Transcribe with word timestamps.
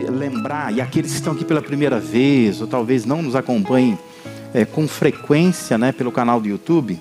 lembrar, 0.00 0.72
e 0.72 0.80
aqueles 0.80 1.12
que 1.12 1.18
estão 1.18 1.32
aqui 1.32 1.44
pela 1.44 1.62
primeira 1.62 1.98
vez, 1.98 2.60
ou 2.60 2.66
talvez 2.66 3.04
não 3.04 3.22
nos 3.22 3.34
acompanhem 3.34 3.98
é, 4.52 4.64
com 4.64 4.86
frequência 4.86 5.76
né, 5.78 5.92
pelo 5.92 6.12
canal 6.12 6.40
do 6.40 6.48
YouTube, 6.48 7.00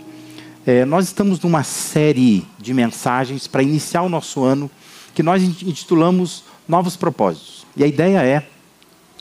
é, 0.65 0.85
nós 0.85 1.05
estamos 1.05 1.39
numa 1.41 1.63
série 1.63 2.45
de 2.57 2.73
mensagens 2.73 3.47
para 3.47 3.61
iniciar 3.61 4.01
o 4.01 4.09
nosso 4.09 4.43
ano 4.43 4.71
que 5.13 5.21
nós 5.21 5.43
intitulamos 5.43 6.43
Novos 6.67 6.95
Propósitos. 6.95 7.65
E 7.75 7.83
a 7.83 7.87
ideia 7.87 8.23
é 8.23 8.47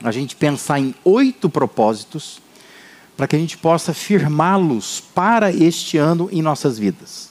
a 0.02 0.10
gente 0.10 0.36
pensar 0.36 0.78
em 0.78 0.94
oito 1.04 1.48
propósitos 1.48 2.40
para 3.16 3.26
que 3.26 3.36
a 3.36 3.38
gente 3.38 3.58
possa 3.58 3.92
firmá-los 3.92 5.02
para 5.14 5.52
este 5.52 5.98
ano 5.98 6.28
em 6.32 6.42
nossas 6.42 6.78
vidas. 6.78 7.30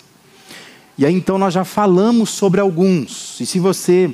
E 0.98 1.06
aí 1.06 1.14
então 1.14 1.38
nós 1.38 1.54
já 1.54 1.66
falamos 1.66 2.30
sobre 2.30 2.62
alguns. 2.62 3.40
E 3.40 3.46
se 3.46 3.60
você 3.60 4.14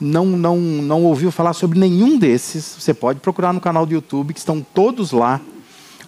não, 0.00 0.26
não, 0.26 0.56
não 0.58 1.04
ouviu 1.04 1.30
falar 1.30 1.52
sobre 1.52 1.78
nenhum 1.78 2.18
desses, 2.18 2.76
você 2.78 2.92
pode 2.92 3.20
procurar 3.20 3.52
no 3.52 3.60
canal 3.60 3.86
do 3.86 3.94
YouTube, 3.94 4.32
que 4.32 4.38
estão 4.38 4.64
todos 4.74 5.12
lá, 5.12 5.40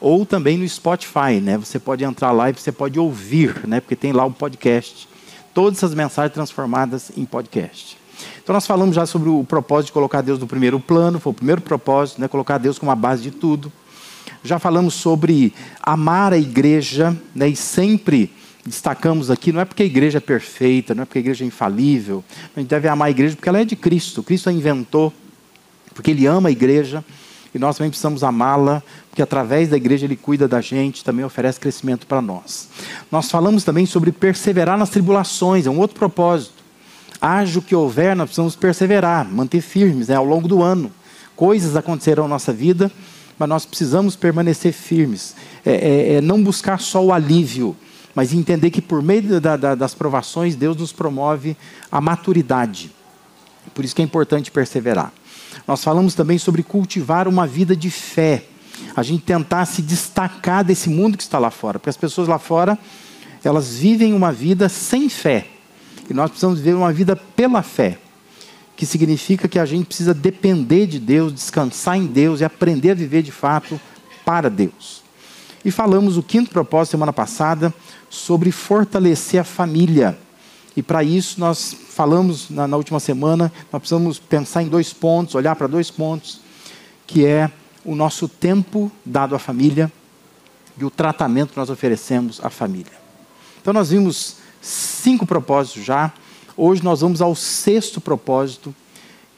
ou 0.00 0.26
também 0.26 0.59
no 0.59 0.68
Spotify, 0.68 1.40
né? 1.42 1.56
Você 1.56 1.78
pode 1.78 2.04
entrar 2.04 2.30
lá 2.32 2.50
e 2.50 2.52
você 2.52 2.70
pode 2.70 2.98
ouvir, 2.98 3.66
né? 3.66 3.80
Porque 3.80 3.96
tem 3.96 4.12
lá 4.12 4.24
o 4.24 4.30
podcast. 4.30 5.09
Todas 5.54 5.78
essas 5.78 5.95
mensagens 5.95 6.34
transformadas 6.34 7.10
em 7.16 7.24
podcast. 7.24 7.96
Então 8.42 8.52
nós 8.52 8.66
falamos 8.66 8.95
já 8.95 9.06
sobre 9.06 9.28
o 9.28 9.45
propósito 9.45 9.87
de 9.87 9.92
colocar 9.92 10.20
Deus 10.20 10.38
no 10.38 10.46
primeiro 10.46 10.78
plano, 10.78 11.18
foi 11.18 11.30
o 11.30 11.34
primeiro 11.34 11.60
propósito, 11.60 12.20
né? 12.20 12.28
Colocar 12.28 12.59
Deus 12.59 12.78
como 12.78 12.92
a 12.92 12.95
base 12.95 13.23
de 13.23 13.30
tudo. 13.30 13.73
Já 14.42 14.59
falamos 14.59 14.95
sobre 14.95 15.54
amar 15.82 16.32
a 16.32 16.38
igreja, 16.38 17.16
né? 17.34 17.48
E 17.48 17.56
sempre 17.56 18.30
destacamos 18.66 19.30
aqui, 19.30 19.52
não 19.52 19.60
é 19.60 19.64
porque 19.64 19.82
a 19.82 19.86
igreja 19.86 20.18
é 20.18 20.20
perfeita, 20.20 20.95
não 20.95 21.02
é 21.02 21.06
porque 21.06 21.18
a 21.18 21.20
igreja 21.20 21.45
é 21.45 21.46
infalível, 21.46 22.24
a 22.54 22.60
gente 22.60 22.68
deve 22.68 22.88
amar 22.88 23.09
a 23.09 23.10
igreja 23.10 23.36
porque 23.36 23.48
ela 23.48 23.60
é 23.60 23.64
de 23.64 23.76
Cristo, 23.76 24.22
Cristo 24.22 24.48
a 24.48 24.52
inventou, 24.52 25.12
porque 25.95 26.10
Ele 26.10 26.26
ama 26.26 26.48
a 26.48 26.52
igreja, 26.52 27.04
e 27.54 27.59
nós 27.59 27.76
também 27.76 27.90
precisamos 27.90 28.22
amá-la, 28.22 28.82
porque 29.09 29.22
através 29.22 29.68
da 29.70 29.76
igreja 29.76 30.04
Ele 30.04 30.16
cuida 30.16 30.46
da 30.46 30.60
gente, 30.60 31.04
também 31.04 31.24
oferece 31.24 31.59
crescimento 31.59 32.06
para 32.06 32.20
nós. 32.20 32.68
Nós 33.10 33.30
falamos 33.30 33.64
também 33.64 33.87
sobre 33.87 34.12
perseverar 34.12 34.76
nas 34.76 34.90
tribulações, 34.90 35.66
é 35.66 35.70
um 35.70 35.78
outro 35.78 35.96
propósito. 35.96 36.64
Haja 37.18 37.59
o 37.59 37.62
que 37.62 37.74
houver, 37.74 38.14
nós 38.14 38.26
precisamos 38.26 38.54
perseverar, 38.56 39.26
manter 39.32 39.62
firmes 39.62 40.09
né, 40.09 40.16
ao 40.16 40.24
longo 40.24 40.46
do 40.46 40.62
ano. 40.62 40.92
Coisas 41.34 41.76
acontecerão 41.76 42.24
na 42.24 42.30
nossa 42.30 42.52
vida, 42.52 42.92
mas 43.38 43.48
nós 43.48 43.64
precisamos 43.64 44.16
permanecer 44.16 44.72
firmes. 44.72 45.34
É, 45.64 45.72
é, 45.72 46.14
é 46.14 46.20
não 46.20 46.42
buscar 46.42 46.78
só 46.78 47.02
o 47.02 47.12
alívio, 47.12 47.74
mas 48.16 48.32
entender 48.32 48.70
que 48.70 48.80
por 48.80 49.02
meio 49.02 49.38
da, 49.38 49.59
da, 49.59 49.74
das 49.74 49.95
provações, 49.95 50.56
Deus 50.56 50.74
nos 50.74 50.90
promove 50.90 51.54
a 51.92 52.00
maturidade. 52.00 52.90
Por 53.74 53.84
isso 53.84 53.95
que 53.95 54.00
é 54.00 54.04
importante 54.04 54.50
perseverar. 54.50 55.12
Nós 55.68 55.84
falamos 55.84 56.14
também 56.14 56.38
sobre 56.38 56.62
cultivar 56.62 57.28
uma 57.28 57.46
vida 57.46 57.76
de 57.76 57.90
fé. 57.90 58.44
A 58.96 59.02
gente 59.02 59.22
tentar 59.22 59.66
se 59.66 59.82
destacar 59.82 60.64
desse 60.64 60.88
mundo 60.88 61.18
que 61.18 61.22
está 61.22 61.38
lá 61.38 61.50
fora. 61.50 61.78
Porque 61.78 61.90
as 61.90 61.96
pessoas 61.96 62.26
lá 62.26 62.38
fora, 62.38 62.78
elas 63.44 63.76
vivem 63.76 64.14
uma 64.14 64.32
vida 64.32 64.66
sem 64.70 65.10
fé. 65.10 65.47
E 66.09 66.14
nós 66.14 66.31
precisamos 66.31 66.60
viver 66.60 66.75
uma 66.75 66.94
vida 66.94 67.14
pela 67.14 67.62
fé. 67.62 67.98
Que 68.75 68.87
significa 68.87 69.47
que 69.47 69.59
a 69.59 69.66
gente 69.66 69.88
precisa 69.88 70.14
depender 70.14 70.87
de 70.87 70.98
Deus, 70.98 71.34
descansar 71.34 71.98
em 71.98 72.06
Deus 72.06 72.41
e 72.41 72.44
aprender 72.44 72.92
a 72.92 72.94
viver 72.94 73.22
de 73.22 73.32
fato 73.32 73.78
para 74.25 74.48
Deus. 74.48 75.04
E 75.66 75.70
falamos 75.70 76.16
o 76.16 76.22
quinto 76.22 76.48
propósito 76.48 76.92
semana 76.92 77.12
passada 77.12 77.75
sobre 78.16 78.50
fortalecer 78.50 79.41
a 79.41 79.44
família. 79.44 80.19
E 80.76 80.82
para 80.82 81.03
isso 81.03 81.41
nós 81.41 81.75
falamos 81.91 82.50
na, 82.50 82.66
na, 82.66 82.77
última 82.77 83.00
semana, 83.00 83.53
nós 83.72 83.81
precisamos 83.81 84.19
pensar 84.19 84.62
em 84.62 84.69
dois 84.69 84.93
pontos, 84.93 85.34
olhar 85.34 85.56
para 85.56 85.66
dois 85.66 85.91
pontos, 85.91 86.41
que 87.06 87.25
é 87.25 87.50
o 87.84 87.94
nosso 87.94 88.28
tempo 88.28 88.91
dado 89.05 89.34
à 89.34 89.38
família 89.38 89.91
e 90.78 90.84
o 90.84 90.91
tratamento 90.91 91.53
que 91.53 91.56
nós 91.56 91.71
oferecemos 91.71 92.41
à 92.43 92.50
família. 92.50 92.93
Então 93.60 93.72
nós 93.72 93.91
vimos 93.91 94.37
cinco 94.60 95.25
propósitos 95.25 95.84
já. 95.84 96.12
Hoje 96.56 96.82
nós 96.82 97.00
vamos 97.00 97.22
ao 97.22 97.34
sexto 97.34 98.00
propósito, 98.00 98.75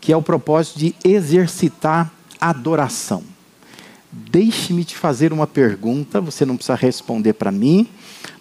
que 0.00 0.12
é 0.12 0.16
o 0.16 0.22
propósito 0.22 0.78
de 0.78 0.94
exercitar 1.04 2.10
adoração. 2.40 3.22
Deixe-me 4.10 4.84
te 4.84 4.96
fazer 4.96 5.32
uma 5.32 5.46
pergunta, 5.46 6.20
você 6.20 6.46
não 6.46 6.56
precisa 6.56 6.74
responder 6.74 7.34
para 7.34 7.52
mim, 7.52 7.86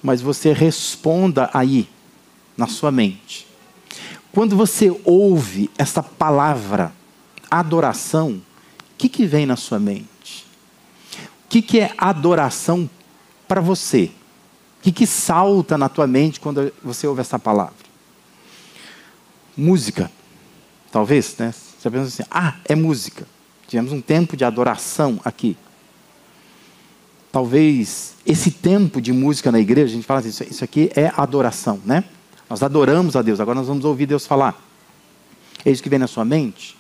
mas 0.02 0.22
você 0.22 0.54
responda 0.54 1.50
aí, 1.54 1.90
na 2.56 2.68
sua 2.68 2.92
mente. 2.92 3.46
Quando 4.32 4.56
você 4.56 4.96
ouve 5.04 5.70
essa 5.78 6.02
palavra, 6.02 6.94
adoração, 7.50 8.32
o 8.32 8.98
que, 8.98 9.10
que 9.10 9.26
vem 9.26 9.46
na 9.46 9.56
sua 9.56 9.80
mente? 9.80 10.46
O 11.46 11.50
que, 11.50 11.62
que 11.62 11.80
é 11.80 11.94
adoração 11.98 12.90
para 13.48 13.62
você? 13.62 14.12
O 14.80 14.84
que, 14.84 14.92
que 14.92 15.08
salta 15.08 15.78
na 15.78 15.90
tua 15.90 16.08
mente 16.08 16.40
quando 16.40 16.72
você 16.84 17.08
ouve 17.08 17.22
essa 17.22 17.38
palavra? 17.38 17.76
Música, 19.56 20.12
talvez, 20.92 21.36
né? 21.38 21.54
Você 21.54 21.90
pensa 21.90 22.08
assim, 22.08 22.24
ah, 22.30 22.56
é 22.66 22.76
música. 22.76 23.28
Tivemos 23.68 23.92
um 23.92 24.02
tempo 24.02 24.38
de 24.38 24.46
adoração 24.46 25.20
aqui. 25.26 25.58
Talvez 27.32 28.16
esse 28.26 28.50
tempo 28.50 29.02
de 29.02 29.12
música 29.12 29.52
na 29.52 29.60
igreja, 29.60 29.92
a 29.92 29.96
gente 29.96 30.06
fala 30.06 30.22
assim, 30.22 30.46
isso 30.50 30.64
aqui 30.64 30.90
é 30.96 31.12
adoração, 31.16 31.80
né? 31.86 32.04
Nós 32.50 32.64
adoramos 32.64 33.16
a 33.16 33.22
Deus, 33.22 33.40
agora 33.40 33.60
nós 33.60 33.68
vamos 33.68 33.84
ouvir 33.84 34.06
Deus 34.06 34.26
falar. 34.26 34.62
É 35.66 35.72
isso 35.72 35.84
que 35.84 35.90
vem 35.90 36.00
na 36.00 36.08
sua 36.08 36.24
mente? 36.24 36.78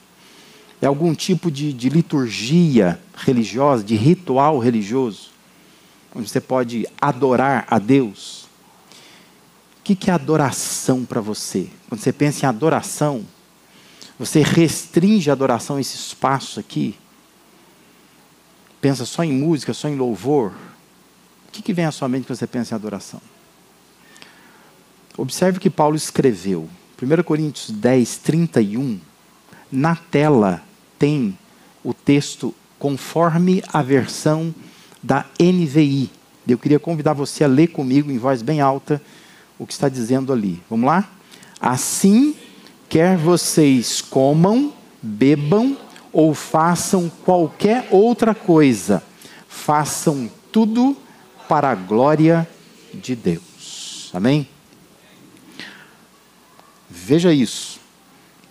É 0.81 0.85
algum 0.85 1.13
tipo 1.13 1.51
de, 1.51 1.73
de 1.73 1.89
liturgia 1.89 2.99
religiosa, 3.15 3.83
de 3.83 3.95
ritual 3.95 4.59
religioso, 4.59 5.31
onde 6.15 6.29
você 6.29 6.39
pode 6.39 6.87
adorar 7.01 7.65
a 7.69 7.79
Deus? 7.79 8.47
O 9.79 9.83
que, 9.83 9.95
que 9.95 10.09
é 10.09 10.13
adoração 10.13 11.03
para 11.03 11.19
você? 11.19 11.67
Quando 11.89 12.01
você 12.01 12.13
pensa 12.13 12.45
em 12.45 12.49
adoração, 12.49 13.25
você 14.19 14.41
restringe 14.41 15.29
a 15.29 15.33
adoração 15.33 15.75
a 15.75 15.81
esse 15.81 15.95
espaço 15.95 16.59
aqui? 16.59 16.95
Pensa 18.81 19.05
só 19.05 19.23
em 19.23 19.31
música, 19.31 19.73
só 19.73 19.87
em 19.87 19.95
louvor? 19.95 20.51
O 21.47 21.51
que, 21.51 21.61
que 21.61 21.73
vem 21.73 21.85
à 21.85 21.91
sua 21.91 22.07
mente 22.07 22.25
quando 22.25 22.37
você 22.37 22.47
pensa 22.47 22.73
em 22.73 22.77
adoração? 22.77 23.21
Observe 25.17 25.59
que 25.59 25.69
Paulo 25.69 25.95
escreveu, 25.95 26.69
1 27.01 27.23
Coríntios 27.23 27.71
10, 27.71 28.17
31, 28.17 28.99
na 29.71 29.95
tela 29.95 30.63
tem 30.99 31.37
o 31.83 31.93
texto 31.93 32.53
conforme 32.77 33.63
a 33.73 33.81
versão 33.81 34.53
da 35.01 35.25
NVI. 35.39 36.11
Eu 36.47 36.57
queria 36.57 36.79
convidar 36.79 37.13
você 37.13 37.43
a 37.43 37.47
ler 37.47 37.67
comigo 37.67 38.11
em 38.11 38.17
voz 38.17 38.41
bem 38.41 38.61
alta 38.61 39.01
o 39.59 39.65
que 39.65 39.73
está 39.73 39.89
dizendo 39.89 40.31
ali. 40.31 40.61
Vamos 40.69 40.85
lá? 40.85 41.09
Assim 41.59 42.35
quer 42.89 43.17
vocês 43.17 44.01
comam, 44.01 44.73
bebam 45.01 45.77
ou 46.11 46.33
façam 46.33 47.11
qualquer 47.23 47.87
outra 47.91 48.33
coisa, 48.33 49.03
façam 49.47 50.29
tudo 50.51 50.95
para 51.47 51.69
a 51.71 51.75
glória 51.75 52.47
de 52.93 53.15
Deus. 53.15 54.09
Amém? 54.13 54.47
Veja 56.89 57.33
isso. 57.33 57.79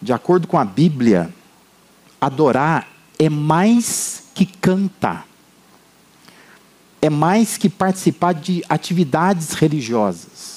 De 0.01 0.13
acordo 0.13 0.47
com 0.47 0.59
a 0.59 0.65
Bíblia, 0.65 1.33
adorar 2.21 2.89
é 3.19 3.29
mais 3.29 4.25
que 4.35 4.45
cantar. 4.47 5.27
É 7.01 7.09
mais 7.09 7.57
que 7.57 7.69
participar 7.69 8.35
de 8.35 8.65
atividades 8.69 9.53
religiosas 9.53 10.56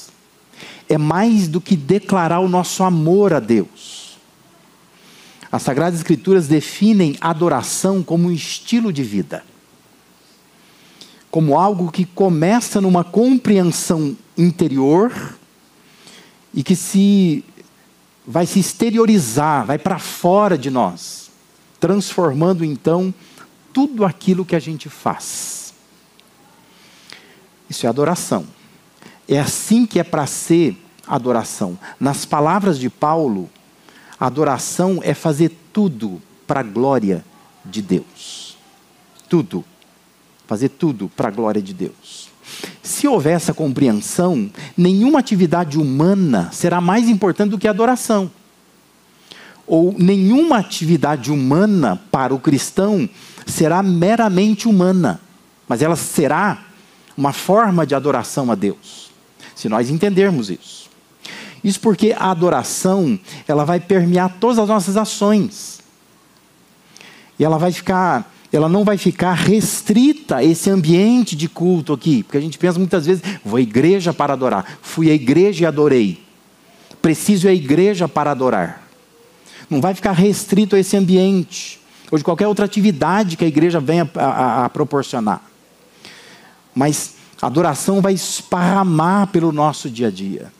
é 0.89 0.97
mais 0.97 1.47
do 1.47 1.61
que 1.61 1.77
declarar 1.77 2.39
o 2.39 2.49
nosso 2.49 2.83
amor 2.83 3.31
a 3.31 3.39
Deus. 3.39 4.17
As 5.51 5.61
Sagradas 5.61 5.99
Escrituras 5.99 6.47
definem 6.47 7.15
adoração 7.21 8.03
como 8.03 8.27
um 8.27 8.31
estilo 8.31 8.91
de 8.91 9.03
vida, 9.03 9.43
como 11.29 11.57
algo 11.57 11.91
que 11.91 12.05
começa 12.05 12.81
numa 12.81 13.03
compreensão 13.03 14.17
interior 14.35 15.37
e 16.53 16.63
que 16.63 16.75
se 16.75 17.43
vai 18.25 18.45
se 18.45 18.59
exteriorizar, 18.59 19.65
vai 19.65 19.77
para 19.77 19.99
fora 19.99 20.57
de 20.57 20.69
nós, 20.71 21.31
transformando 21.79 22.65
então 22.65 23.13
tudo 23.71 24.05
aquilo 24.05 24.45
que 24.45 24.55
a 24.55 24.59
gente 24.59 24.89
faz. 24.89 25.73
Isso 27.69 27.85
é 27.85 27.89
adoração. 27.89 28.58
É 29.31 29.39
assim 29.39 29.85
que 29.85 29.99
é 29.99 30.03
para 30.03 30.25
ser 30.25 30.75
adoração. 31.07 31.77
Nas 31.99 32.25
palavras 32.25 32.79
de 32.79 32.89
Paulo, 32.89 33.47
adoração 34.19 34.99
é 35.03 35.13
fazer 35.13 35.55
tudo 35.71 36.19
para 36.47 36.61
a 36.61 36.63
glória 36.63 37.23
de 37.63 37.79
Deus. 37.79 38.57
Tudo. 39.29 39.63
Fazer 40.47 40.69
tudo 40.69 41.11
para 41.15 41.27
a 41.27 41.31
glória 41.31 41.61
de 41.61 41.75
Deus. 41.75 42.27
Se 42.81 43.07
houver 43.07 43.35
essa 43.35 43.53
compreensão, 43.53 44.49
nenhuma 44.75 45.19
atividade 45.19 45.77
humana 45.77 46.49
será 46.51 46.81
mais 46.81 47.07
importante 47.07 47.51
do 47.51 47.59
que 47.59 47.67
a 47.67 47.71
adoração. 47.71 48.31
ou 49.69 49.93
nenhuma 49.95 50.57
atividade 50.57 51.31
humana 51.31 52.01
para 52.09 52.33
o 52.33 52.39
cristão 52.39 53.07
será 53.45 53.83
meramente 53.83 54.67
humana, 54.67 55.21
mas 55.67 55.83
ela 55.83 55.95
será 55.95 56.65
uma 57.15 57.31
forma 57.31 57.85
de 57.85 57.93
adoração 57.93 58.51
a 58.51 58.55
Deus. 58.55 59.08
Se 59.59 59.67
nós 59.67 59.89
entendermos 59.89 60.49
isso. 60.49 60.89
Isso 61.61 61.81
porque 61.81 62.15
a 62.17 62.31
adoração, 62.31 63.19
ela 63.45 63.65
vai 63.65 63.77
permear 63.77 64.37
todas 64.39 64.57
as 64.57 64.69
nossas 64.69 64.95
ações. 64.95 65.81
E 67.37 67.43
ela 67.43 67.57
vai 67.57 67.69
ficar, 67.73 68.33
ela 68.53 68.69
não 68.69 68.85
vai 68.85 68.97
ficar 68.97 69.33
restrita 69.33 70.37
a 70.37 70.43
esse 70.45 70.69
ambiente 70.69 71.35
de 71.35 71.49
culto 71.49 71.91
aqui, 71.91 72.23
porque 72.23 72.37
a 72.37 72.41
gente 72.41 72.57
pensa 72.57 72.79
muitas 72.79 73.05
vezes, 73.05 73.21
vou 73.43 73.57
à 73.57 73.61
igreja 73.61 74.13
para 74.13 74.31
adorar. 74.31 74.79
Fui 74.81 75.11
à 75.11 75.13
igreja 75.13 75.63
e 75.63 75.67
adorei. 75.67 76.23
Preciso 77.01 77.47
ir 77.47 77.49
à 77.49 77.53
igreja 77.53 78.07
para 78.07 78.31
adorar. 78.31 78.87
Não 79.69 79.81
vai 79.81 79.93
ficar 79.93 80.13
restrito 80.13 80.77
a 80.77 80.79
esse 80.79 80.95
ambiente, 80.95 81.81
ou 82.09 82.17
de 82.17 82.23
qualquer 82.23 82.47
outra 82.47 82.63
atividade 82.63 83.35
que 83.35 83.43
a 83.43 83.47
igreja 83.47 83.81
venha 83.81 84.09
a, 84.15 84.23
a, 84.23 84.65
a 84.65 84.69
proporcionar. 84.69 85.43
Mas 86.73 87.18
a 87.41 87.47
adoração 87.47 88.01
vai 88.01 88.13
esparramar 88.13 89.27
pelo 89.27 89.51
nosso 89.51 89.89
dia 89.89 90.07
a 90.07 90.11
dia. 90.11 90.51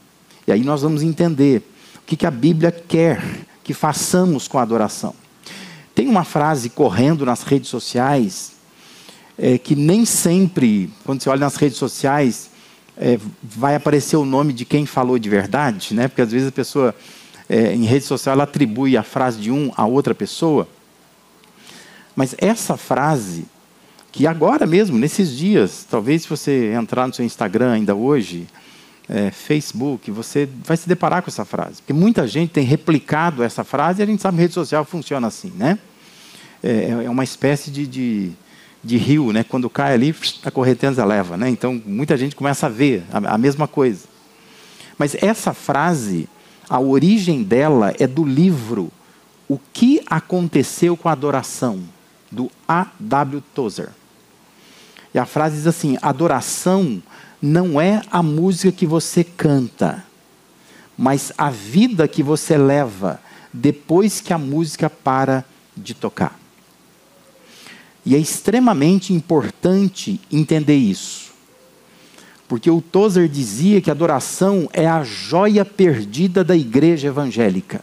E 0.48 0.52
aí 0.52 0.64
nós 0.64 0.82
vamos 0.82 1.04
entender 1.04 1.62
o 1.96 2.06
que, 2.06 2.16
que 2.16 2.26
a 2.26 2.32
Bíblia 2.32 2.72
quer 2.72 3.24
que 3.64 3.74
façamos 3.74 4.48
com 4.48 4.58
a 4.58 4.62
adoração. 4.62 5.14
Tem 5.94 6.08
uma 6.08 6.24
frase 6.24 6.70
correndo 6.70 7.26
nas 7.26 7.44
redes 7.44 7.70
sociais 7.70 8.54
é, 9.38 9.58
que 9.58 9.76
nem 9.76 10.06
sempre, 10.06 10.92
quando 11.06 11.22
você 11.22 11.30
olha 11.30 11.42
nas 11.42 11.56
redes 11.56 11.78
sociais, 11.78 12.50
é, 12.98 13.18
vai 13.42 13.76
aparecer 13.76 14.18
o 14.18 14.26
nome 14.26 14.52
de 14.52 14.66
quem 14.66 14.86
falou 14.86 15.18
de 15.18 15.30
verdade, 15.30 15.94
né? 15.94 16.08
Porque 16.08 16.22
às 16.22 16.32
vezes 16.32 16.50
a 16.50 16.52
pessoa 16.52 16.94
é, 17.48 17.74
em 17.74 17.86
rede 17.86 18.06
social 18.06 18.34
ela 18.34 18.44
atribui 18.44 18.98
a 18.98 19.04
frase 19.04 19.40
de 19.40 19.50
um 19.52 19.72
a 19.78 19.86
outra 19.86 20.14
pessoa. 20.14 20.68
Mas 22.16 22.36
essa 22.38 22.76
frase, 22.76 23.46
que 24.12 24.26
agora 24.26 24.66
mesmo, 24.66 24.98
nesses 24.98 25.36
dias, 25.36 25.86
talvez 25.90 26.24
se 26.24 26.30
você 26.30 26.74
entrar 26.74 27.08
no 27.08 27.14
seu 27.14 27.24
Instagram 27.24 27.72
ainda 27.72 27.96
hoje, 27.96 28.48
é, 29.10 29.32
Facebook, 29.32 30.12
você 30.12 30.48
vai 30.64 30.78
se 30.78 30.88
deparar 30.88 31.24
com 31.24 31.30
essa 31.30 31.44
frase. 31.44 31.82
Porque 31.82 31.94
muita 31.94 32.28
gente 32.28 32.52
tem 32.52 32.64
replicado 32.64 33.44
essa 33.44 33.64
frase 33.64 34.02
e 34.02 34.04
a 34.04 34.06
gente 34.06 34.22
sabe 34.22 34.38
que 34.38 34.42
a 34.42 34.44
rede 34.44 34.54
social 34.54 34.86
funciona 34.86 35.28
assim, 35.28 35.52
né? 35.56 35.80
É, 36.62 37.06
é 37.06 37.10
uma 37.10 37.24
espécie 37.24 37.72
de, 37.72 37.88
de, 37.88 38.32
de, 38.84 38.98
rio, 38.98 39.32
né? 39.32 39.44
Quando 39.44 39.70
cai 39.70 39.94
ali, 39.94 40.16
a 40.44 40.52
correnteza 40.52 41.04
leva, 41.04 41.38
né? 41.38 41.50
Então, 41.50 41.82
muita 41.86 42.16
gente 42.18 42.36
começa 42.36 42.68
a 42.68 42.70
ver 42.70 43.04
a, 43.12 43.36
a 43.36 43.38
mesma 43.38 43.68
coisa. 43.68 44.06
Mas 44.98 45.16
essa 45.16 45.54
frase, 45.54 46.28
a 46.70 46.80
origem 46.80 47.42
dela 47.42 47.94
é 47.98 48.06
do 48.06 48.24
livro 48.24 48.92
O 49.48 49.60
que 49.74 50.02
aconteceu 50.06 50.96
com 50.96 51.10
a 51.10 51.14
adoração, 51.14 51.80
do 52.32 52.52
A.W. 52.68 53.42
Tozer. 53.56 53.90
E 55.14 55.20
a 55.20 55.26
frase 55.26 55.58
diz 55.58 55.68
assim: 55.68 55.98
adoração 56.02 57.02
não 57.42 57.80
é 57.80 58.02
a 58.12 58.22
música 58.22 58.72
que 58.72 58.86
você 58.86 59.24
canta, 59.24 60.04
mas 60.98 61.32
a 61.38 61.50
vida 61.50 62.08
que 62.08 62.22
você 62.22 62.58
leva 62.58 63.20
depois 63.54 64.22
que 64.22 64.34
a 64.34 64.38
música 64.38 64.90
para 64.90 65.44
de 65.76 65.94
tocar. 65.94 66.38
E 68.06 68.16
é 68.16 68.18
extremamente 68.18 69.14
importante 69.14 70.20
entender 70.32 70.76
isso. 70.76 71.30
Porque 72.48 72.70
o 72.70 72.82
Tozer 72.82 73.28
dizia 73.28 73.80
que 73.80 73.90
a 73.90 73.94
adoração 73.94 74.68
é 74.74 74.88
a 74.88 75.04
joia 75.04 75.64
perdida 75.64 76.44
da 76.44 76.56
igreja 76.56 77.08
evangélica. 77.08 77.82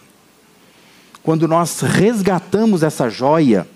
Quando 1.22 1.46
nós 1.46 1.80
resgatamos 1.80 2.82
essa 2.82 3.08
joia, 3.08 3.68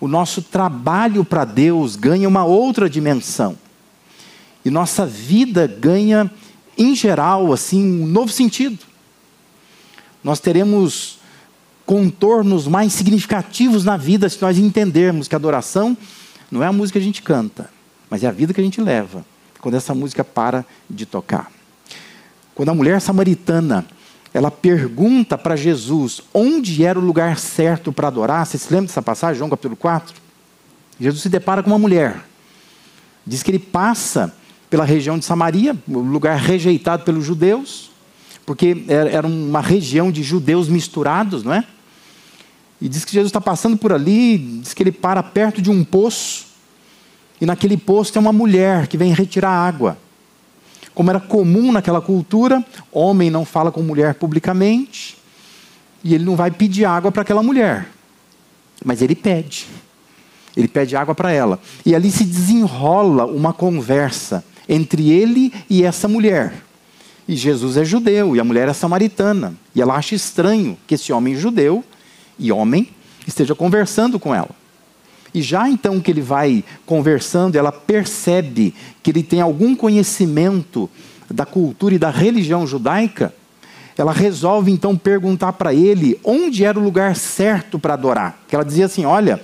o 0.00 0.08
nosso 0.08 0.42
trabalho 0.42 1.24
para 1.24 1.44
Deus 1.44 1.96
ganha 1.96 2.28
uma 2.28 2.44
outra 2.44 2.88
dimensão. 2.88 3.56
E 4.64 4.70
nossa 4.70 5.06
vida 5.06 5.66
ganha, 5.66 6.30
em 6.76 6.94
geral, 6.94 7.52
assim, 7.52 8.02
um 8.02 8.06
novo 8.06 8.30
sentido. 8.30 8.78
Nós 10.22 10.40
teremos 10.40 11.18
contornos 11.86 12.66
mais 12.66 12.92
significativos 12.92 13.84
na 13.84 13.96
vida 13.96 14.28
se 14.28 14.42
nós 14.42 14.58
entendermos 14.58 15.28
que 15.28 15.34
a 15.34 15.38
adoração 15.38 15.96
não 16.50 16.62
é 16.62 16.66
a 16.66 16.72
música 16.72 16.98
que 16.98 17.02
a 17.02 17.06
gente 17.06 17.22
canta, 17.22 17.70
mas 18.10 18.24
é 18.24 18.26
a 18.26 18.32
vida 18.32 18.52
que 18.52 18.60
a 18.60 18.64
gente 18.64 18.80
leva, 18.80 19.24
quando 19.60 19.76
essa 19.76 19.94
música 19.94 20.24
para 20.24 20.66
de 20.90 21.06
tocar. 21.06 21.50
Quando 22.54 22.70
a 22.70 22.74
mulher 22.74 23.00
samaritana 23.00 23.86
ela 24.36 24.50
pergunta 24.50 25.38
para 25.38 25.56
Jesus 25.56 26.20
onde 26.34 26.84
era 26.84 26.98
o 26.98 27.02
lugar 27.02 27.38
certo 27.38 27.90
para 27.90 28.08
adorar. 28.08 28.44
Você 28.44 28.58
se 28.58 28.70
lembra 28.70 28.88
dessa 28.88 29.00
passagem, 29.00 29.38
João 29.38 29.48
capítulo 29.48 29.74
4? 29.76 30.14
Jesus 31.00 31.22
se 31.22 31.30
depara 31.30 31.62
com 31.62 31.70
uma 31.70 31.78
mulher. 31.78 32.22
Diz 33.26 33.42
que 33.42 33.50
ele 33.50 33.58
passa 33.58 34.34
pela 34.68 34.84
região 34.84 35.18
de 35.18 35.24
Samaria, 35.24 35.74
um 35.88 36.00
lugar 36.00 36.36
rejeitado 36.36 37.02
pelos 37.02 37.24
judeus, 37.24 37.90
porque 38.44 38.84
era 38.88 39.26
uma 39.26 39.62
região 39.62 40.12
de 40.12 40.22
judeus 40.22 40.68
misturados, 40.68 41.42
não 41.42 41.54
é? 41.54 41.64
E 42.78 42.90
diz 42.90 43.06
que 43.06 43.12
Jesus 43.12 43.30
está 43.30 43.40
passando 43.40 43.78
por 43.78 43.90
ali, 43.90 44.36
diz 44.36 44.74
que 44.74 44.82
ele 44.82 44.92
para 44.92 45.22
perto 45.22 45.62
de 45.62 45.70
um 45.70 45.82
poço, 45.82 46.44
e 47.40 47.46
naquele 47.46 47.78
poço 47.78 48.12
tem 48.12 48.20
uma 48.20 48.34
mulher 48.34 48.86
que 48.86 48.98
vem 48.98 49.14
retirar 49.14 49.48
água. 49.48 49.96
Como 50.96 51.10
era 51.10 51.20
comum 51.20 51.72
naquela 51.72 52.00
cultura, 52.00 52.64
homem 52.90 53.28
não 53.28 53.44
fala 53.44 53.70
com 53.70 53.82
mulher 53.82 54.14
publicamente, 54.14 55.14
e 56.02 56.14
ele 56.14 56.24
não 56.24 56.34
vai 56.34 56.50
pedir 56.50 56.86
água 56.86 57.12
para 57.12 57.20
aquela 57.20 57.42
mulher, 57.42 57.86
mas 58.82 59.02
ele 59.02 59.14
pede. 59.14 59.66
Ele 60.56 60.66
pede 60.66 60.96
água 60.96 61.14
para 61.14 61.30
ela. 61.30 61.60
E 61.84 61.94
ali 61.94 62.10
se 62.10 62.24
desenrola 62.24 63.26
uma 63.26 63.52
conversa 63.52 64.42
entre 64.66 65.10
ele 65.10 65.52
e 65.68 65.84
essa 65.84 66.08
mulher. 66.08 66.54
E 67.28 67.36
Jesus 67.36 67.76
é 67.76 67.84
judeu 67.84 68.34
e 68.34 68.40
a 68.40 68.44
mulher 68.44 68.66
é 68.66 68.72
samaritana. 68.72 69.52
E 69.74 69.82
ela 69.82 69.96
acha 69.96 70.14
estranho 70.14 70.78
que 70.86 70.94
esse 70.94 71.12
homem 71.12 71.36
judeu 71.36 71.84
e 72.38 72.50
homem 72.50 72.88
esteja 73.26 73.54
conversando 73.54 74.18
com 74.18 74.34
ela. 74.34 74.48
E 75.36 75.42
já 75.42 75.68
então 75.68 76.00
que 76.00 76.10
ele 76.10 76.22
vai 76.22 76.64
conversando, 76.86 77.56
ela 77.56 77.70
percebe 77.70 78.74
que 79.02 79.10
ele 79.10 79.22
tem 79.22 79.42
algum 79.42 79.76
conhecimento 79.76 80.88
da 81.30 81.44
cultura 81.44 81.94
e 81.94 81.98
da 81.98 82.08
religião 82.08 82.66
judaica. 82.66 83.34
Ela 83.98 84.12
resolve 84.12 84.70
então 84.70 84.96
perguntar 84.96 85.52
para 85.52 85.74
ele 85.74 86.18
onde 86.24 86.64
era 86.64 86.78
o 86.78 86.82
lugar 86.82 87.14
certo 87.14 87.78
para 87.78 87.92
adorar. 87.92 88.42
Que 88.48 88.54
ela 88.54 88.64
dizia 88.64 88.86
assim: 88.86 89.04
Olha, 89.04 89.38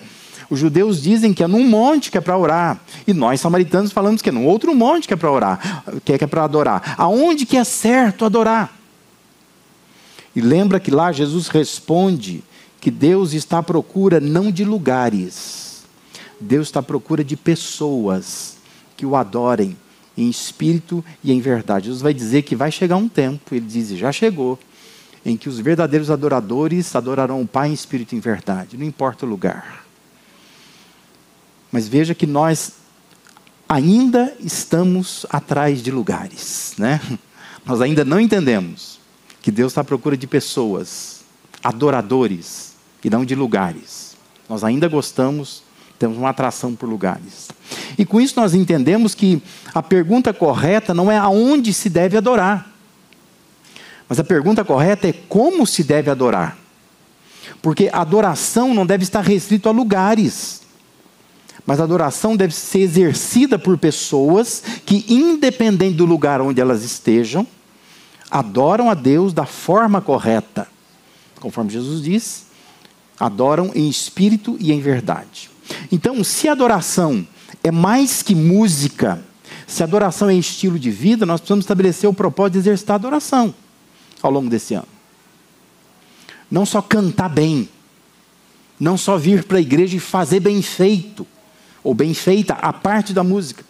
os 0.49 0.59
judeus 0.59 1.02
dizem 1.02 1.35
que 1.35 1.45
é 1.45 1.47
num 1.47 1.69
monte 1.69 2.11
que 2.11 2.17
é 2.17 2.23
para 2.23 2.38
orar. 2.38 2.81
E 3.07 3.12
nós, 3.12 3.38
samaritanos, 3.38 3.93
falamos 3.93 4.23
que 4.23 4.31
é 4.31 4.33
num 4.33 4.47
outro 4.47 4.75
monte 4.75 5.07
que 5.07 5.12
é 5.12 5.17
para 5.19 5.31
orar, 5.31 5.85
que 6.07 6.14
é, 6.14 6.17
que 6.17 6.25
é 6.25 6.26
para 6.26 6.45
adorar. 6.45 6.95
Aonde 6.97 7.45
que 7.45 7.59
é 7.59 7.64
certo 7.64 8.25
adorar? 8.25 8.75
E 10.35 10.40
lembra 10.40 10.81
que 10.81 10.90
lá 10.90 11.12
Jesus 11.12 11.49
responde 11.49 12.43
que 12.81 12.90
Deus 12.90 13.35
está 13.35 13.59
à 13.59 13.62
procura 13.62 14.21
não 14.21 14.50
de 14.50 14.64
lugares, 14.64 15.72
Deus 16.43 16.69
está 16.69 16.81
à 16.81 16.83
procura 16.83 17.25
de 17.25 17.37
pessoas 17.37 18.57
que 18.97 19.07
o 19.07 19.17
adorem 19.17 19.77
em 20.17 20.29
espírito 20.29 21.05
e 21.25 21.33
em 21.33 21.41
verdade. 21.41 21.87
Jesus 21.87 22.03
vai 22.03 22.13
dizer 22.13 22.43
que 22.43 22.55
vai 22.55 22.71
chegar 22.71 22.97
um 22.97 23.09
tempo, 23.09 23.55
ele 23.55 23.67
diz, 23.67 23.89
já 23.91 24.13
chegou, 24.13 24.59
em 25.25 25.37
que 25.37 25.49
os 25.49 25.59
verdadeiros 25.59 26.11
adoradores 26.11 26.95
adorarão 26.95 27.41
o 27.41 27.47
Pai 27.47 27.71
em 27.71 27.73
espírito 27.73 28.13
e 28.15 28.19
em 28.19 28.21
verdade, 28.21 28.77
não 28.77 28.85
importa 28.85 29.25
o 29.25 29.29
lugar. 29.29 29.87
Mas 31.71 31.89
veja 31.89 32.15
que 32.15 32.27
nós 32.27 32.73
ainda 33.69 34.37
estamos 34.41 35.25
atrás 35.31 35.83
de 35.83 35.91
lugares, 35.91 36.75
né? 36.77 37.01
Nós 37.65 37.81
ainda 37.81 38.05
não 38.05 38.19
entendemos 38.19 38.99
que 39.41 39.51
Deus 39.53 39.71
está 39.71 39.83
à 39.83 39.85
procura 39.85 40.17
de 40.17 40.27
pessoas, 40.27 41.21
adoradores, 41.63 42.73
e 43.05 43.11
não 43.11 43.25
de 43.25 43.35
lugares. 43.35 44.17
Nós 44.49 44.63
ainda 44.63 44.89
gostamos 44.89 45.63
temos 46.02 46.18
uma 46.18 46.30
atração 46.30 46.75
por 46.75 46.88
lugares. 46.88 47.49
E 47.97 48.04
com 48.04 48.21
isso 48.21 48.35
nós 48.35 48.54
entendemos 48.54 49.14
que 49.14 49.40
a 49.73 49.80
pergunta 49.80 50.35
correta 50.35 50.92
não 50.92 51.09
é 51.09 51.16
aonde 51.16 51.73
se 51.73 51.88
deve 51.88 52.16
adorar. 52.16 52.68
Mas 54.09 54.18
a 54.18 54.25
pergunta 54.25 54.64
correta 54.64 55.06
é 55.06 55.12
como 55.12 55.64
se 55.64 55.85
deve 55.85 56.11
adorar. 56.11 56.59
Porque 57.62 57.88
adoração 57.92 58.75
não 58.75 58.85
deve 58.85 59.04
estar 59.04 59.21
restrita 59.21 59.68
a 59.68 59.73
lugares. 59.73 60.62
Mas 61.64 61.78
a 61.78 61.85
adoração 61.85 62.37
deve 62.37 62.52
ser 62.52 62.80
exercida 62.80 63.56
por 63.56 63.78
pessoas 63.78 64.61
que, 64.85 65.04
independente 65.09 65.94
do 65.94 66.04
lugar 66.04 66.40
onde 66.40 66.61
elas 66.61 66.82
estejam, 66.82 67.47
adoram 68.28 68.90
a 68.90 68.94
Deus 68.94 69.32
da 69.32 69.47
forma 69.47 70.00
correta. 70.00 70.66
Conforme 71.38 71.71
Jesus 71.71 72.02
diz, 72.02 72.47
adoram 73.21 73.71
em 73.73 73.88
espírito 73.88 74.56
e 74.59 74.73
em 74.73 74.80
verdade. 74.80 75.51
Então, 75.91 76.23
se 76.25 76.49
adoração 76.49 77.26
é 77.62 77.71
mais 77.71 78.23
que 78.23 78.35
música, 78.35 79.23
se 79.67 79.83
adoração 79.83 80.29
é 80.29 80.35
estilo 80.35 80.79
de 80.79 80.91
vida, 80.91 81.25
nós 81.25 81.41
precisamos 81.41 81.64
estabelecer 81.64 82.09
o 82.09 82.14
propósito 82.14 82.55
de 82.55 82.59
exercitar 82.61 82.95
a 82.95 82.97
adoração 82.97 83.55
ao 84.23 84.31
longo 84.31 84.49
desse 84.49 84.75
ano. 84.75 84.88
Não 86.50 86.67
só 86.67 86.83
cantar 86.83 87.29
bem, 87.29 87.69
não 88.79 88.97
só 88.97 89.17
vir 89.17 89.45
para 89.45 89.59
a 89.59 89.61
igreja 89.61 89.97
e 89.97 90.00
fazer 90.00 90.41
bem 90.41 90.61
feito, 90.61 91.26
ou 91.83 91.95
bem 91.95 92.14
feita 92.14 92.55
a 92.55 92.73
parte 92.73 93.12
da 93.12 93.25
música. 93.25 93.64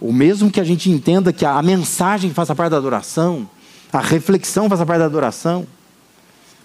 Ou 0.00 0.12
mesmo 0.12 0.50
que 0.50 0.60
a 0.60 0.64
gente 0.64 0.90
entenda 0.90 1.32
que 1.32 1.44
a 1.44 1.62
mensagem 1.62 2.32
faça 2.32 2.54
parte 2.54 2.72
da 2.72 2.78
adoração, 2.78 3.48
a 3.92 4.00
reflexão 4.00 4.68
faça 4.68 4.84
parte 4.84 4.98
da 5.00 5.06
adoração. 5.06 5.66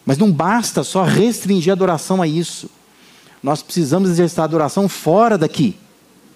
Mas 0.05 0.17
não 0.17 0.31
basta 0.31 0.83
só 0.83 1.03
restringir 1.03 1.71
a 1.71 1.73
adoração 1.73 2.21
a 2.21 2.27
isso. 2.27 2.69
Nós 3.41 3.61
precisamos 3.61 4.09
exercitar 4.09 4.43
a 4.43 4.45
adoração 4.45 4.87
fora 4.89 5.37
daqui. 5.37 5.75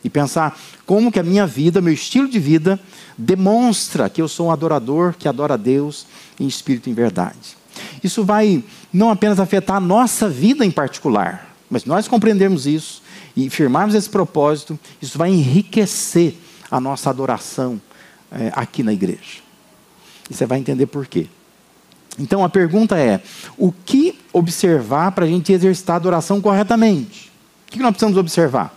E 0.04 0.10
pensar 0.10 0.60
como 0.86 1.12
que 1.12 1.20
a 1.20 1.24
minha 1.24 1.46
vida, 1.46 1.80
meu 1.82 1.94
estilo 1.94 2.28
de 2.28 2.40
vida, 2.40 2.80
demonstra 3.18 4.10
que 4.10 4.22
eu 4.22 4.28
sou 4.28 4.48
um 4.48 4.52
adorador 4.52 5.14
que 5.18 5.28
adora 5.28 5.54
a 5.54 5.58
Deus 5.58 6.08
em 6.40 6.48
espírito 6.48 6.88
e 6.88 6.92
em 6.92 6.96
verdade. 6.96 7.58
Isso 8.04 8.24
vai 8.24 8.64
não 8.92 9.10
apenas 9.10 9.40
afetar 9.40 9.78
a 9.78 9.82
nossa 9.82 10.28
vida 10.28 10.66
em 10.66 10.72
particular, 10.72 11.56
mas 11.70 11.86
nós 11.86 12.08
compreendermos 12.08 12.66
isso 12.66 13.02
e 13.36 13.50
firmarmos 13.50 13.96
esse 13.96 14.10
propósito, 14.10 14.78
isso 15.02 15.18
vai 15.18 15.30
enriquecer 15.30 16.36
a 16.70 16.80
nossa 16.80 17.10
adoração 17.10 17.80
é, 18.32 18.52
aqui 18.56 18.84
na 18.84 18.92
igreja. 18.92 19.42
E 20.30 20.34
você 20.34 20.46
vai 20.46 20.60
entender 20.60 20.88
por 20.88 21.06
quê. 21.06 21.28
Então 22.20 22.44
a 22.44 22.50
pergunta 22.50 22.98
é: 22.98 23.22
o 23.58 23.72
que 23.72 24.20
observar 24.34 25.12
para 25.12 25.26
a 25.26 25.28
gente 25.28 25.52
exercitar 25.52 25.96
a 25.96 25.98
adoração 25.98 26.42
corretamente? 26.42 27.32
O 27.68 27.72
que 27.72 27.80
nós 27.80 27.92
precisamos 27.92 28.18
observar? 28.18 28.76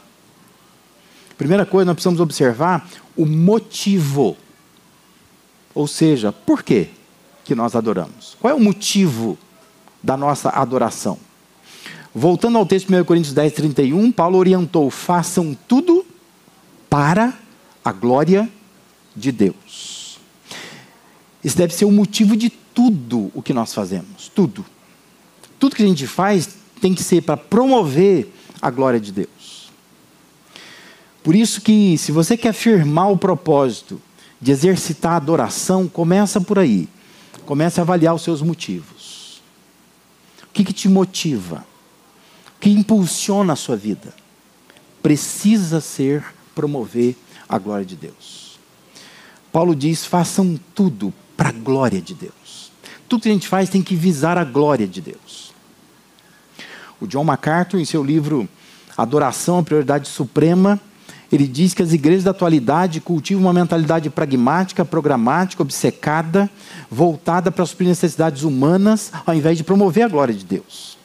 Primeira 1.37 1.67
coisa, 1.67 1.87
nós 1.87 1.95
precisamos 1.95 2.21
observar 2.21 2.89
o 3.17 3.27
motivo. 3.27 4.37
Ou 5.75 5.89
seja, 5.89 6.31
por 6.31 6.63
quê 6.63 6.89
que 7.45 7.55
nós 7.55 7.75
adoramos? 7.75 8.37
Qual 8.41 8.51
é 8.53 8.55
o 8.55 8.61
motivo 8.61 9.37
da 10.03 10.17
nossa 10.17 10.51
adoração? 10.51 11.19
Voltando 12.15 12.57
ao 12.59 12.65
texto 12.65 12.87
de 12.87 12.95
1 12.95 13.05
Coríntios 13.05 13.35
10, 13.35 13.53
31, 13.53 14.13
Paulo 14.13 14.39
orientou: 14.39 14.89
façam 14.91 15.57
tudo 15.67 16.07
para 16.89 17.35
a 17.85 17.91
glória 17.91 18.49
de 19.17 19.33
Deus. 19.33 20.21
Esse 21.43 21.57
deve 21.57 21.75
ser 21.75 21.85
o 21.85 21.91
motivo 21.91 22.37
de 22.37 22.51
tudo 22.75 23.31
o 23.33 23.41
que 23.41 23.55
nós 23.55 23.73
fazemos. 23.73 24.29
Tudo. 24.35 24.65
Tudo 25.59 25.77
que 25.77 25.83
a 25.83 25.87
gente 25.87 26.07
faz 26.07 26.49
tem 26.81 26.93
que 26.93 27.03
ser 27.03 27.23
para 27.23 27.37
promover 27.37 28.31
a 28.61 28.71
glória 28.71 29.01
de 29.01 29.13
Deus. 29.13 29.71
Por 31.23 31.35
isso 31.35 31.63
que, 31.63 31.97
se 31.97 32.13
você 32.13 32.37
quer 32.37 32.53
firmar 32.53 33.11
o 33.11 33.17
propósito 33.17 34.01
de 34.41 34.51
exercitar 34.51 35.13
a 35.13 35.17
adoração, 35.17 35.89
começa 35.89 36.41
por 36.41 36.59
aí. 36.59 36.87
Comece 37.47 37.81
a 37.81 37.83
avaliar 37.83 38.15
os 38.15 38.23
seus 38.23 38.43
motivos. 38.43 39.41
O 40.43 40.53
que, 40.53 40.65
que 40.65 40.73
te 40.73 40.89
motiva? 40.89 41.65
O 42.57 42.61
que 42.61 42.71
impulsiona 42.71 43.55
a 43.55 43.57
sua 43.57 43.77
vida? 43.77 44.15
Precisa 45.03 45.81
ser 45.81 46.25
promover 46.55 47.17
a 47.49 47.59
glória 47.59 47.87
de 47.87 47.97
Deus. 47.97 48.59
Paulo 49.51 49.75
diz: 49.75 50.05
façam 50.05 50.59
tudo 50.75 51.13
para 51.37 51.49
a 51.49 51.53
glória 51.53 52.01
de 52.01 52.15
Deus. 52.15 52.44
Tudo 53.09 53.23
que 53.23 53.29
a 53.29 53.33
gente 53.33 53.49
faz 53.49 53.69
tem 53.69 53.83
que 53.83 53.95
visar 53.95 54.39
a 54.39 54.45
glória 54.45 54.87
de 54.87 55.01
Deus. 55.01 55.53
O 57.01 57.07
John 57.07 57.25
MacArthur, 57.25 57.81
em 57.81 57.85
seu 57.85 58.03
livro 58.03 58.49
Adoração, 58.97 59.59
a 59.59 59.63
Prioridade 59.63 60.09
Suprema, 60.09 60.81
ele 61.31 61.47
diz 61.49 61.75
que 61.75 61.83
as 61.83 61.93
igrejas 61.93 62.25
da 62.25 62.31
atualidade 62.31 63.01
cultivam 63.01 63.43
uma 63.43 63.53
mentalidade 63.53 64.09
pragmática, 64.09 64.85
programática, 64.85 65.63
obcecada, 65.63 66.49
voltada 66.91 67.51
para 67.51 67.67
suprir 67.67 67.89
necessidades 67.89 68.43
humanas, 68.43 69.11
ao 69.27 69.35
invés 69.35 69.59
de 69.59 69.65
promover 69.65 70.05
a 70.05 70.09
glória 70.09 70.35
de 70.35 70.45
Deus. 70.45 70.97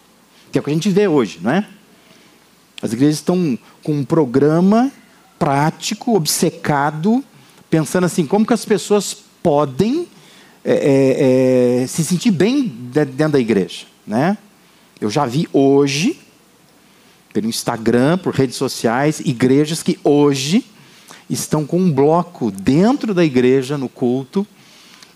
Que 0.52 0.58
é 0.58 0.62
o 0.62 0.64
que 0.64 0.70
a 0.70 0.74
gente 0.74 0.90
vê 0.90 1.08
hoje, 1.08 1.40
não 1.42 1.52
é? 1.52 1.68
As 2.82 2.94
igrejas 2.94 3.16
estão 3.16 3.58
com 3.84 3.94
um 3.94 4.06
programa 4.06 4.92
prático, 5.38 6.16
obcecado, 6.16 7.24
pensando 7.70 8.06
assim, 8.06 8.26
como 8.26 8.46
que 8.46 8.54
as 8.54 8.66
pessoas 8.66 9.18
podem 9.42 10.08
é, 10.72 10.74
é, 10.74 11.82
é, 11.82 11.88
se 11.88 12.06
sentir 12.06 12.30
bem 12.30 12.68
dentro 12.68 13.30
da 13.30 13.40
igreja, 13.40 13.88
né? 14.06 14.38
Eu 15.02 15.10
já 15.10 15.26
vi 15.26 15.50
hoje, 15.52 16.20
pelo 17.34 17.48
Instagram, 17.48 18.20
por 18.20 18.36
redes 18.36 18.56
sociais, 18.56 19.20
igrejas 19.20 19.82
que 19.82 20.00
hoje 20.04 20.64
estão 21.28 21.66
com 21.66 21.80
um 21.80 21.92
bloco 21.92 22.52
dentro 22.52 23.16
da 23.16 23.26
igreja, 23.26 23.80
no 23.80 23.90
culto, 23.90 24.46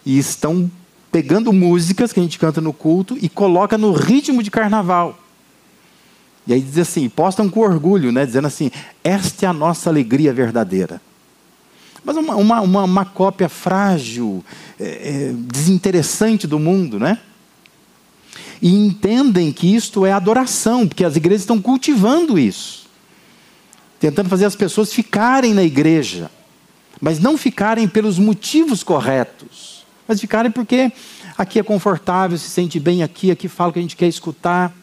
e 0.04 0.18
estão 0.18 0.72
pegando 1.12 1.54
músicas 1.54 2.12
que 2.12 2.20
a 2.20 2.24
gente 2.24 2.40
canta 2.40 2.60
no 2.60 2.74
culto 2.74 3.16
e 3.22 3.30
coloca 3.30 3.78
no 3.78 3.92
ritmo 3.92 4.42
de 4.42 4.50
carnaval. 4.50 5.20
E 6.48 6.54
aí 6.54 6.62
diz 6.62 6.80
assim, 6.80 7.08
postam 7.08 7.48
com 7.48 7.60
orgulho, 7.60 8.12
né, 8.12 8.26
dizendo 8.26 8.48
assim: 8.48 8.72
esta 9.04 9.46
é 9.46 9.50
a 9.50 9.54
nossa 9.54 9.88
alegria 9.92 10.34
verdadeira. 10.34 11.00
Mas 12.04 12.18
uma, 12.18 12.36
uma, 12.36 12.62
uma, 12.62 12.84
uma 12.84 13.06
cópia 13.06 13.48
frágil, 13.48 14.44
é, 14.80 14.86
é, 14.86 15.34
desinteressante 15.34 16.46
do 16.46 16.60
mundo, 16.60 17.00
né? 17.00 17.20
E 18.62 18.74
entendem 18.74 19.52
que 19.52 19.74
isto 19.74 20.06
é 20.06 20.12
adoração, 20.12 20.88
porque 20.88 21.04
as 21.04 21.16
igrejas 21.16 21.42
estão 21.42 21.62
cultivando 21.62 22.38
isso, 22.38 22.88
tentando 24.00 24.30
fazer 24.30 24.46
as 24.46 24.56
pessoas 24.56 24.94
ficarem 24.94 25.54
na 25.54 25.64
igreja, 25.64 26.30
mas 27.02 27.20
não 27.20 27.38
ficarem 27.38 27.88
pelos 27.88 28.18
motivos 28.18 28.84
corretos, 28.84 29.86
mas 30.08 30.20
ficarem 30.20 30.52
porque 30.52 30.92
aqui 31.38 31.60
é 31.60 31.64
confortável, 31.64 32.38
se 32.38 32.50
sente 32.50 32.80
bem 32.80 33.04
aqui, 33.04 33.32
aqui 33.32 33.48
fala 33.48 33.70
o 33.70 33.74
que 33.74 33.80
a 33.80 33.82
gente 33.82 33.96
quer 33.96 34.08
escutar. 34.08 34.74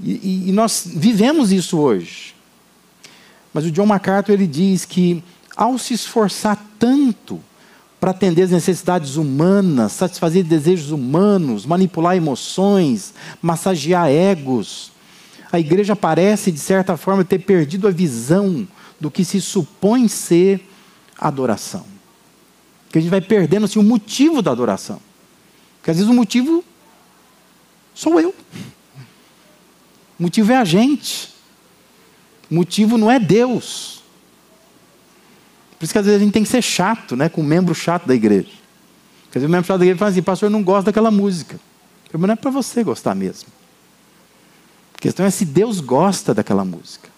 E, 0.00 0.48
e, 0.48 0.52
nós 0.52 0.84
vivemos 0.86 1.50
isso 1.52 1.78
hoje. 1.78 2.34
Mas 3.52 3.64
o 3.64 3.70
John 3.70 3.86
MacArthur 3.86 4.32
ele 4.32 4.46
diz 4.46 4.84
que 4.84 5.22
ao 5.58 5.76
se 5.76 5.92
esforçar 5.92 6.56
tanto 6.78 7.42
para 7.98 8.12
atender 8.12 8.42
as 8.42 8.52
necessidades 8.52 9.16
humanas, 9.16 9.90
satisfazer 9.90 10.44
desejos 10.44 10.92
humanos, 10.92 11.66
manipular 11.66 12.16
emoções, 12.16 13.12
massagear 13.42 14.08
egos, 14.08 14.92
a 15.50 15.58
igreja 15.58 15.96
parece, 15.96 16.52
de 16.52 16.60
certa 16.60 16.96
forma, 16.96 17.24
ter 17.24 17.40
perdido 17.40 17.88
a 17.88 17.90
visão 17.90 18.68
do 19.00 19.10
que 19.10 19.24
se 19.24 19.40
supõe 19.40 20.06
ser 20.06 20.60
adoração. 21.18 21.84
Que 22.90 22.98
a 22.98 23.00
gente 23.00 23.10
vai 23.10 23.20
perdendo 23.20 23.64
assim, 23.64 23.80
o 23.80 23.82
motivo 23.82 24.40
da 24.40 24.52
adoração. 24.52 25.00
Porque 25.78 25.90
às 25.90 25.96
vezes 25.96 26.08
o 26.08 26.14
motivo 26.14 26.64
sou 27.92 28.20
eu. 28.20 28.32
O 30.18 30.22
motivo 30.22 30.52
é 30.52 30.56
a 30.56 30.64
gente. 30.64 31.30
O 32.48 32.54
motivo 32.54 32.96
não 32.96 33.10
é 33.10 33.18
Deus. 33.18 33.97
Por 35.78 35.84
isso 35.84 35.92
que 35.92 35.98
às 35.98 36.04
vezes 36.06 36.20
a 36.20 36.24
gente 36.24 36.32
tem 36.32 36.42
que 36.42 36.48
ser 36.48 36.62
chato, 36.62 37.14
né? 37.14 37.28
Com 37.28 37.40
um 37.40 37.44
membro 37.44 37.74
chato 37.74 38.06
da 38.06 38.14
igreja. 38.14 38.48
Porque 39.24 39.38
às 39.38 39.42
vezes 39.42 39.48
o 39.48 39.52
membro 39.52 39.66
chato 39.66 39.78
da 39.78 39.84
igreja 39.84 39.98
fala 39.98 40.10
assim, 40.10 40.22
pastor, 40.22 40.46
eu 40.48 40.50
não 40.50 40.62
gosto 40.62 40.86
daquela 40.86 41.10
música. 41.10 41.60
Mas 42.12 42.22
não 42.22 42.32
é 42.32 42.36
para 42.36 42.50
você 42.50 42.82
gostar 42.82 43.14
mesmo. 43.14 43.48
A 44.94 44.98
questão 44.98 45.24
é 45.24 45.30
se 45.30 45.44
Deus 45.44 45.80
gosta 45.80 46.34
daquela 46.34 46.64
música. 46.64 47.08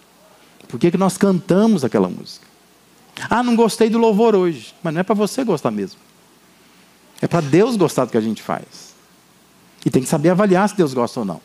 Por 0.67 0.79
que, 0.79 0.91
que 0.91 0.97
nós 0.97 1.17
cantamos 1.17 1.83
aquela 1.83 2.07
música? 2.07 2.45
Ah, 3.29 3.41
não 3.41 3.55
gostei 3.55 3.89
do 3.89 3.97
louvor 3.97 4.35
hoje. 4.35 4.75
Mas 4.83 4.93
não 4.93 5.01
é 5.01 5.03
para 5.03 5.15
você 5.15 5.43
gostar 5.43 5.71
mesmo. 5.71 5.99
É 7.21 7.27
para 7.27 7.41
Deus 7.41 7.75
gostar 7.75 8.05
do 8.05 8.11
que 8.11 8.17
a 8.17 8.21
gente 8.21 8.41
faz. 8.43 8.93
E 9.85 9.89
tem 9.89 10.03
que 10.03 10.07
saber 10.07 10.29
avaliar 10.29 10.69
se 10.69 10.77
Deus 10.77 10.93
gosta 10.93 11.21
ou 11.21 11.25
não. 11.25 11.41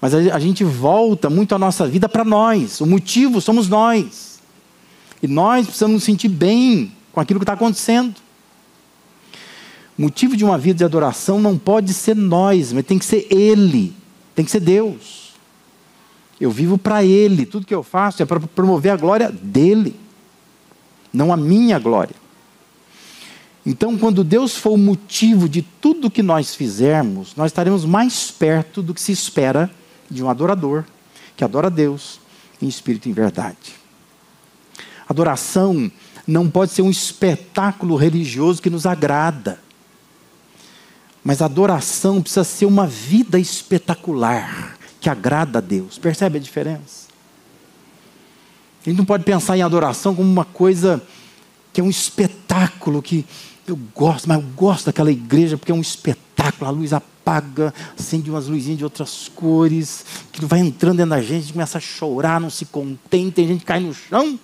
Mas 0.00 0.14
a 0.14 0.38
gente 0.38 0.64
volta 0.64 1.28
muito 1.28 1.54
a 1.54 1.58
nossa 1.58 1.86
vida 1.86 2.08
para 2.08 2.24
nós. 2.24 2.80
O 2.80 2.86
motivo 2.86 3.40
somos 3.40 3.68
nós. 3.68 4.29
E 5.22 5.28
nós 5.28 5.66
precisamos 5.66 5.94
nos 5.94 6.04
sentir 6.04 6.28
bem 6.28 6.92
com 7.12 7.20
aquilo 7.20 7.40
que 7.40 7.44
está 7.44 7.52
acontecendo. 7.52 8.16
O 9.98 10.02
motivo 10.02 10.36
de 10.36 10.44
uma 10.44 10.56
vida 10.56 10.78
de 10.78 10.84
adoração 10.84 11.40
não 11.40 11.58
pode 11.58 11.92
ser 11.92 12.16
nós, 12.16 12.72
mas 12.72 12.86
tem 12.86 12.98
que 12.98 13.04
ser 13.04 13.26
Ele. 13.30 13.94
Tem 14.34 14.44
que 14.44 14.50
ser 14.50 14.60
Deus. 14.60 15.34
Eu 16.40 16.50
vivo 16.50 16.78
para 16.78 17.04
Ele. 17.04 17.44
Tudo 17.44 17.66
que 17.66 17.74
eu 17.74 17.82
faço 17.82 18.22
é 18.22 18.26
para 18.26 18.40
promover 18.40 18.92
a 18.92 18.96
glória 18.96 19.30
dele, 19.30 19.94
não 21.12 21.32
a 21.32 21.36
minha 21.36 21.78
glória. 21.78 22.16
Então, 23.64 23.98
quando 23.98 24.24
Deus 24.24 24.56
for 24.56 24.70
o 24.70 24.78
motivo 24.78 25.46
de 25.46 25.60
tudo 25.60 26.10
que 26.10 26.22
nós 26.22 26.54
fizermos, 26.54 27.36
nós 27.36 27.50
estaremos 27.50 27.84
mais 27.84 28.30
perto 28.30 28.80
do 28.80 28.94
que 28.94 29.00
se 29.00 29.12
espera 29.12 29.70
de 30.10 30.24
um 30.24 30.30
adorador 30.30 30.84
que 31.36 31.44
adora 31.44 31.66
a 31.66 31.70
Deus 31.70 32.18
em 32.60 32.66
espírito 32.66 33.06
e 33.06 33.10
em 33.10 33.14
verdade. 33.14 33.79
Adoração 35.10 35.90
não 36.24 36.48
pode 36.48 36.70
ser 36.70 36.82
um 36.82 36.90
espetáculo 36.90 37.96
religioso 37.96 38.62
que 38.62 38.70
nos 38.70 38.86
agrada. 38.86 39.58
Mas 41.24 41.42
adoração 41.42 42.22
precisa 42.22 42.44
ser 42.44 42.66
uma 42.66 42.86
vida 42.86 43.36
espetacular 43.36 44.78
que 45.00 45.10
agrada 45.10 45.58
a 45.58 45.60
Deus. 45.60 45.98
Percebe 45.98 46.38
a 46.38 46.40
diferença? 46.40 47.08
A 48.80 48.88
gente 48.88 48.98
não 48.98 49.04
pode 49.04 49.24
pensar 49.24 49.56
em 49.58 49.62
adoração 49.62 50.14
como 50.14 50.30
uma 50.30 50.44
coisa 50.44 51.02
que 51.72 51.80
é 51.80 51.84
um 51.84 51.90
espetáculo 51.90 53.02
que 53.02 53.26
eu 53.66 53.78
gosto, 53.92 54.28
mas 54.28 54.38
eu 54.38 54.48
gosto 54.54 54.86
daquela 54.86 55.10
igreja 55.10 55.58
porque 55.58 55.72
é 55.72 55.74
um 55.74 55.80
espetáculo 55.80 56.68
a 56.68 56.70
luz 56.70 56.92
apaga, 56.92 57.74
acende 57.98 58.30
umas 58.30 58.46
luzinhas 58.46 58.78
de 58.78 58.84
outras 58.84 59.28
cores, 59.34 60.06
que 60.30 60.44
vai 60.46 60.60
entrando 60.60 60.98
dentro 60.98 61.10
da 61.10 61.20
gente, 61.20 61.32
a 61.32 61.40
gente 61.40 61.52
começa 61.52 61.78
a 61.78 61.80
chorar, 61.80 62.40
não 62.40 62.48
se 62.48 62.64
contém, 62.64 63.28
tem 63.28 63.48
gente 63.48 63.60
que 63.60 63.66
cai 63.66 63.80
no 63.80 63.92
chão. 63.92 64.38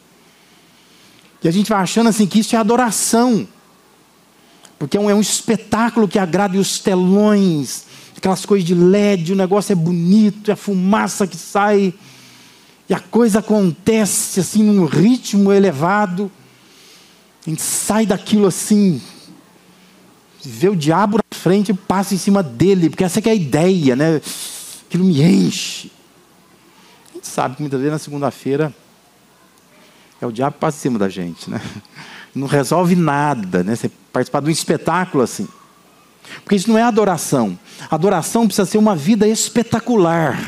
E 1.46 1.48
a 1.48 1.52
gente 1.52 1.70
vai 1.70 1.80
achando 1.80 2.08
assim 2.08 2.26
que 2.26 2.40
isso 2.40 2.56
é 2.56 2.58
adoração. 2.58 3.46
Porque 4.80 4.96
é 4.96 5.00
um, 5.00 5.08
é 5.08 5.14
um 5.14 5.20
espetáculo 5.20 6.08
que 6.08 6.18
agrada 6.18 6.58
os 6.58 6.80
telões, 6.80 7.84
aquelas 8.16 8.44
coisas 8.44 8.66
de 8.66 8.74
LED, 8.74 9.32
o 9.32 9.36
negócio 9.36 9.70
é 9.70 9.76
bonito, 9.76 10.50
é 10.50 10.54
a 10.54 10.56
fumaça 10.56 11.24
que 11.24 11.36
sai, 11.36 11.94
e 12.88 12.92
a 12.92 12.98
coisa 12.98 13.38
acontece 13.38 14.40
assim 14.40 14.64
num 14.64 14.86
ritmo 14.86 15.52
elevado. 15.52 16.28
A 17.46 17.50
gente 17.50 17.62
sai 17.62 18.04
daquilo 18.06 18.48
assim, 18.48 19.00
vê 20.44 20.68
o 20.68 20.74
diabo 20.74 21.18
na 21.18 21.38
frente 21.38 21.70
e 21.70 21.74
passa 21.74 22.12
em 22.12 22.18
cima 22.18 22.42
dele, 22.42 22.90
porque 22.90 23.04
essa 23.04 23.20
é 23.20 23.30
a 23.30 23.34
ideia, 23.36 23.94
né? 23.94 24.20
Aquilo 24.88 25.04
me 25.04 25.22
enche. 25.22 25.92
A 27.12 27.14
gente 27.14 27.28
sabe 27.28 27.54
que 27.54 27.62
muitas 27.62 27.78
vezes 27.78 27.92
na 27.92 28.00
segunda-feira 28.00 28.74
é 30.20 30.26
o 30.26 30.32
diabo 30.32 30.56
em 30.66 30.70
cima 30.70 30.98
da 30.98 31.08
gente, 31.08 31.50
né? 31.50 31.60
Não 32.34 32.46
resolve 32.46 32.94
nada, 32.94 33.64
né? 33.64 33.74
Você 33.74 33.90
participar 34.12 34.40
de 34.40 34.48
um 34.48 34.50
espetáculo 34.50 35.22
assim. 35.22 35.48
Porque 36.42 36.56
isso 36.56 36.68
não 36.68 36.76
é 36.76 36.82
adoração. 36.82 37.58
Adoração 37.90 38.46
precisa 38.46 38.66
ser 38.66 38.78
uma 38.78 38.96
vida 38.96 39.26
espetacular. 39.26 40.38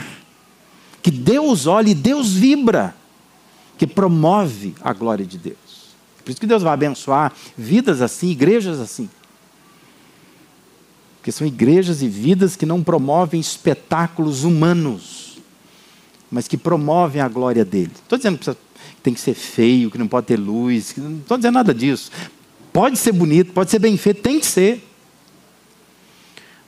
Que 1.01 1.11
Deus 1.11 1.67
olha 1.67 1.89
e 1.89 1.95
Deus 1.95 2.35
vibra. 2.35 2.95
Que 3.79 3.87
promove 3.87 4.75
a 4.83 4.93
glória 4.93 5.25
de 5.25 5.39
Deus. 5.39 5.57
Por 6.25 6.33
isso 6.33 6.41
que 6.41 6.47
Deus 6.47 6.63
vai 6.63 6.75
abençoar 6.75 7.33
vidas 7.57 8.03
assim, 8.03 8.29
igrejas 8.29 8.81
assim. 8.81 9.09
Porque 11.17 11.33
são 11.33 11.47
igrejas 11.47 12.03
e 12.03 12.09
vidas 12.09 12.55
que 12.55 12.67
não 12.67 12.83
promovem 12.83 13.41
espetáculos 13.41 14.45
humanos, 14.45 15.39
mas 16.31 16.47
que 16.47 16.57
promovem 16.57 17.23
a 17.23 17.29
glória 17.29 17.65
dele. 17.65 17.93
Estou 17.95 18.19
dizendo 18.19 18.39
que 18.39 18.51
tem 19.01 19.15
que 19.15 19.21
ser 19.21 19.35
feio, 19.35 19.91
que 19.91 19.99
não 19.99 20.09
pode 20.09 20.27
ter 20.27 20.37
luz, 20.37 20.95
não 20.97 21.19
estou 21.19 21.37
dizendo 21.37 21.55
nada 21.55 21.75
disso. 21.75 22.11
Pode 22.73 22.97
ser 22.97 23.13
bonito, 23.13 23.53
pode 23.53 23.71
ser 23.71 23.79
bem 23.79 23.97
feito, 23.97 24.23
tem 24.23 24.39
que 24.39 24.47
ser. 24.47 24.85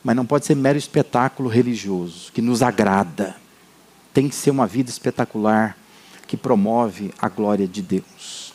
Mas 0.02 0.16
não 0.16 0.24
pode 0.24 0.46
ser 0.46 0.54
mero 0.54 0.78
espetáculo 0.78 1.48
religioso, 1.48 2.32
que 2.32 2.40
nos 2.40 2.62
agrada. 2.62 3.36
Tem 4.12 4.28
que 4.28 4.34
ser 4.34 4.50
uma 4.50 4.66
vida 4.66 4.90
espetacular, 4.90 5.76
que 6.26 6.36
promove 6.36 7.12
a 7.18 7.28
glória 7.28 7.66
de 7.66 7.82
Deus. 7.82 8.54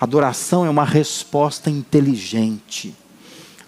Adoração 0.00 0.64
é 0.64 0.70
uma 0.70 0.84
resposta 0.84 1.68
inteligente. 1.68 2.94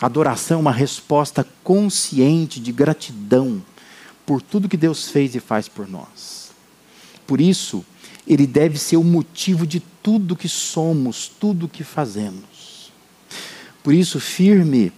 Adoração 0.01 0.59
é 0.59 0.61
uma 0.61 0.73
resposta 0.73 1.47
consciente 1.63 2.59
de 2.59 2.73
gratidão 2.73 3.63
por 4.25 4.41
tudo 4.41 4.69
que 4.69 4.77
Deus 4.77 5.09
fez 5.09 5.35
e 5.35 5.41
faz 5.41 5.69
por 5.69 5.87
nós. 5.89 6.51
Por 7.27 7.41
isso, 7.41 7.85
ele 8.27 8.47
deve 8.47 8.79
ser 8.79 8.97
o 8.97 9.05
motivo 9.05 9.67
de 9.67 9.81
tudo 10.03 10.37
que 10.37 10.49
somos, 10.49 11.29
tudo 11.29 11.69
que 11.69 11.85
fazemos. 11.85 12.93
Por 13.83 13.93
isso, 13.93 14.21
firme 14.21 14.93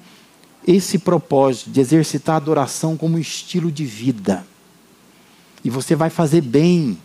esse 0.66 0.98
propósito 0.98 1.70
de 1.70 1.80
exercitar 1.80 2.34
a 2.34 2.38
adoração 2.38 2.96
como 2.96 3.18
estilo 3.18 3.70
de 3.70 3.84
vida. 3.84 4.46
E 5.62 5.70
você 5.70 5.94
vai 5.94 6.10
fazer 6.10 6.40
bem 6.40 6.98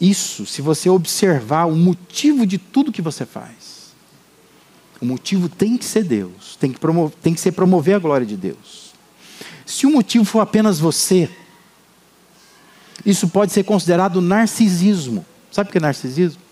isso 0.00 0.46
se 0.46 0.62
você 0.62 0.88
observar 0.88 1.66
o 1.66 1.74
motivo 1.74 2.46
de 2.46 2.58
tudo 2.58 2.92
que 2.92 3.02
você 3.02 3.26
faz. 3.26 3.92
O 5.00 5.06
motivo 5.06 5.48
tem 5.48 5.76
que 5.76 5.84
ser 5.84 6.04
Deus, 6.04 6.56
tem 6.56 6.72
que, 6.72 6.78
promover, 6.78 7.16
tem 7.22 7.34
que 7.34 7.40
ser 7.40 7.52
promover 7.52 7.94
a 7.94 7.98
glória 7.98 8.26
de 8.26 8.36
Deus. 8.36 8.92
Se 9.64 9.86
o 9.86 9.90
motivo 9.90 10.24
for 10.24 10.40
apenas 10.40 10.78
você, 10.78 11.30
isso 13.10 13.26
pode 13.26 13.52
ser 13.52 13.64
considerado 13.64 14.20
narcisismo. 14.20 15.24
Sabe 15.50 15.70
o 15.70 15.72
que 15.72 15.78
é 15.78 15.80
narcisismo? 15.80 16.42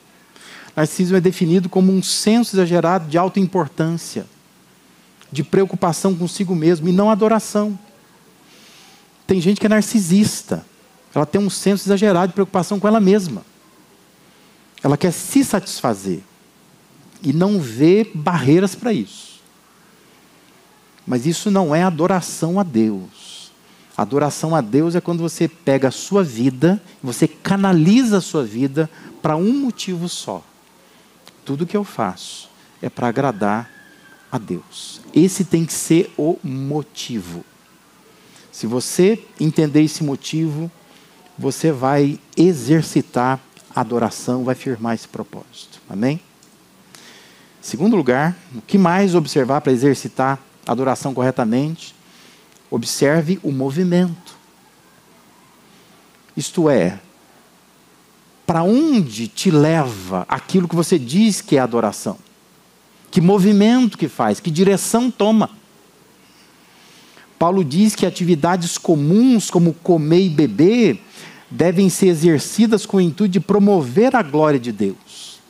Narcisismo 0.75 1.19
é 1.19 1.21
definido 1.21 1.69
como 1.69 1.93
um 1.93 2.03
senso 2.03 2.57
exagerado 2.57 3.11
de 3.11 3.19
autoimportância, 3.19 4.25
de 5.31 5.45
preocupação 5.45 6.15
consigo 6.15 6.55
mesmo 6.55 6.89
e 6.89 6.93
não 6.93 7.11
adoração. 7.11 7.79
Tem 9.27 9.39
gente 9.39 9.61
que 9.61 9.67
é 9.67 9.69
narcisista, 9.69 10.65
ela 11.15 11.27
tem 11.27 11.39
um 11.39 11.51
senso 11.51 11.87
exagerado 11.87 12.29
de 12.29 12.35
preocupação 12.35 12.81
com 12.81 12.89
ela 12.89 13.01
mesma. 13.01 13.45
Ela 14.83 14.97
quer 14.97 15.13
se 15.13 15.45
satisfazer 15.45 16.21
e 17.23 17.35
não 17.35 17.61
vê 17.61 18.11
barreiras 18.15 18.75
para 18.75 18.95
isso. 18.95 19.43
Mas 21.07 21.27
isso 21.27 21.51
não 21.51 21.75
é 21.75 21.83
adoração 21.83 22.59
a 22.59 22.63
Deus. 22.63 23.36
Adoração 23.97 24.55
a 24.55 24.61
Deus 24.61 24.95
é 24.95 25.01
quando 25.01 25.21
você 25.21 25.49
pega 25.49 25.89
a 25.89 25.91
sua 25.91 26.23
vida, 26.23 26.81
você 27.03 27.27
canaliza 27.27 28.19
a 28.19 28.21
sua 28.21 28.45
vida 28.45 28.91
para 29.23 29.37
um 29.37 29.59
motivo 29.59 30.09
só. 30.09 30.45
Tudo 31.45 31.67
que 31.67 31.77
eu 31.77 31.83
faço 31.83 32.51
é 32.83 32.91
para 32.91 33.09
agradar 33.09 33.71
a 34.31 34.37
Deus. 34.37 35.01
Esse 35.15 35.45
tem 35.45 35.65
que 35.65 35.73
ser 35.73 36.13
o 36.19 36.39
motivo. 36.45 37.43
Se 38.53 38.67
você 38.67 39.25
entender 39.41 39.83
esse 39.83 40.05
motivo, 40.05 40.71
você 41.39 41.73
vai 41.73 42.21
exercitar 42.37 43.41
a 43.75 43.81
adoração, 43.81 44.45
vai 44.45 44.55
firmar 44.55 44.95
esse 44.95 45.09
propósito. 45.09 45.81
Amém? 45.89 46.21
Segundo 47.63 47.97
lugar, 47.97 48.37
o 48.55 48.61
que 48.61 48.79
mais 48.79 49.15
observar 49.15 49.61
para 49.61 49.73
exercitar 49.73 50.39
a 50.67 50.73
adoração 50.73 51.13
corretamente? 51.13 51.96
Observe 52.77 53.41
o 53.43 53.51
movimento. 53.51 54.37
Isto 56.37 56.69
é, 56.69 57.01
para 58.47 58.63
onde 58.63 59.29
te 59.29 59.51
leva 59.51 60.27
aquilo 60.29 60.69
que 60.69 60.77
você 60.77 60.99
diz 60.99 61.41
que 61.41 61.57
é 61.57 61.59
adoração? 61.59 62.19
Que 63.11 63.19
movimento 63.19 63.97
que 63.97 64.09
faz? 64.09 64.41
Que 64.41 64.51
direção 64.51 65.11
toma? 65.11 65.49
Paulo 67.39 67.65
diz 67.65 67.95
que 67.95 68.05
atividades 68.05 68.77
comuns, 68.77 69.49
como 69.49 69.73
comer 69.73 70.27
e 70.27 70.29
beber, 70.29 71.03
devem 71.51 71.89
ser 71.89 72.09
exercidas 72.09 72.85
com 72.85 72.99
o 72.99 73.01
intuito 73.01 73.33
de 73.33 73.41
promover 73.41 74.15
a 74.15 74.23
glória 74.23 74.61
de 74.61 74.71
Deus. 74.71 75.41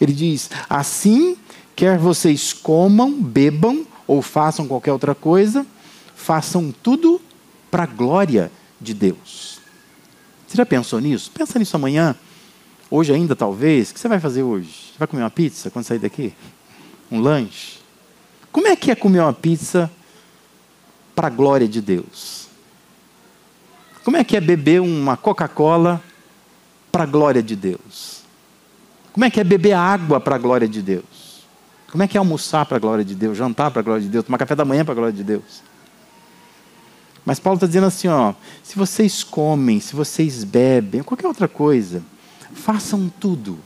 Ele 0.00 0.12
diz: 0.12 0.50
assim, 0.68 1.36
quer 1.76 1.98
vocês 1.98 2.52
comam, 2.52 3.12
bebam 3.12 3.86
ou 4.08 4.20
façam 4.20 4.66
qualquer 4.66 4.90
outra 4.90 5.14
coisa, 5.14 5.64
façam 6.18 6.74
tudo 6.82 7.20
para 7.70 7.84
a 7.84 7.86
glória 7.86 8.50
de 8.80 8.92
Deus. 8.92 9.60
Você 10.46 10.56
já 10.56 10.66
pensou 10.66 11.00
nisso? 11.00 11.30
Pensa 11.30 11.58
nisso 11.58 11.76
amanhã, 11.76 12.14
hoje 12.90 13.14
ainda 13.14 13.36
talvez. 13.36 13.90
O 13.90 13.94
que 13.94 14.00
você 14.00 14.08
vai 14.08 14.18
fazer 14.18 14.42
hoje? 14.42 14.92
Vai 14.98 15.06
comer 15.06 15.22
uma 15.22 15.30
pizza 15.30 15.70
quando 15.70 15.84
sair 15.84 16.00
daqui? 16.00 16.34
Um 17.10 17.20
lanche? 17.20 17.78
Como 18.50 18.66
é 18.66 18.74
que 18.74 18.90
é 18.90 18.96
comer 18.96 19.20
uma 19.20 19.32
pizza 19.32 19.90
para 21.14 21.28
a 21.28 21.30
glória 21.30 21.68
de 21.68 21.80
Deus? 21.80 22.48
Como 24.02 24.16
é 24.16 24.24
que 24.24 24.36
é 24.36 24.40
beber 24.40 24.80
uma 24.80 25.16
Coca-Cola 25.16 26.02
para 26.90 27.04
a 27.04 27.06
glória 27.06 27.42
de 27.42 27.54
Deus? 27.54 28.22
Como 29.12 29.24
é 29.24 29.30
que 29.30 29.38
é 29.38 29.44
beber 29.44 29.74
água 29.74 30.20
para 30.20 30.34
a 30.34 30.38
glória 30.38 30.66
de 30.66 30.82
Deus? 30.82 31.46
Como 31.90 32.02
é 32.02 32.08
que 32.08 32.16
é 32.16 32.18
almoçar 32.18 32.66
para 32.66 32.76
a 32.76 32.80
glória 32.80 33.04
de 33.04 33.14
Deus, 33.14 33.38
jantar 33.38 33.70
para 33.70 33.80
a 33.80 33.82
glória 33.82 34.02
de 34.02 34.08
Deus, 34.08 34.24
tomar 34.24 34.36
café 34.38 34.54
da 34.54 34.64
manhã 34.64 34.84
para 34.84 34.92
a 34.92 34.96
glória 34.96 35.12
de 35.12 35.24
Deus? 35.24 35.67
Mas 37.28 37.38
Paulo 37.38 37.58
está 37.58 37.66
dizendo 37.66 37.86
assim: 37.86 38.08
ó, 38.08 38.32
se 38.62 38.74
vocês 38.74 39.22
comem, 39.22 39.80
se 39.80 39.94
vocês 39.94 40.44
bebem, 40.44 41.02
qualquer 41.02 41.26
outra 41.26 41.46
coisa, 41.46 42.02
façam 42.54 43.12
tudo 43.20 43.58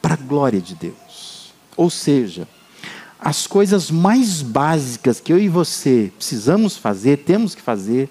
para 0.00 0.14
a 0.14 0.16
glória 0.16 0.62
de 0.62 0.74
Deus. 0.74 1.52
Ou 1.76 1.90
seja, 1.90 2.48
as 3.18 3.46
coisas 3.46 3.90
mais 3.90 4.40
básicas 4.40 5.20
que 5.20 5.30
eu 5.30 5.38
e 5.38 5.46
você 5.46 6.10
precisamos 6.16 6.78
fazer, 6.78 7.18
temos 7.18 7.54
que 7.54 7.60
fazer, 7.60 8.08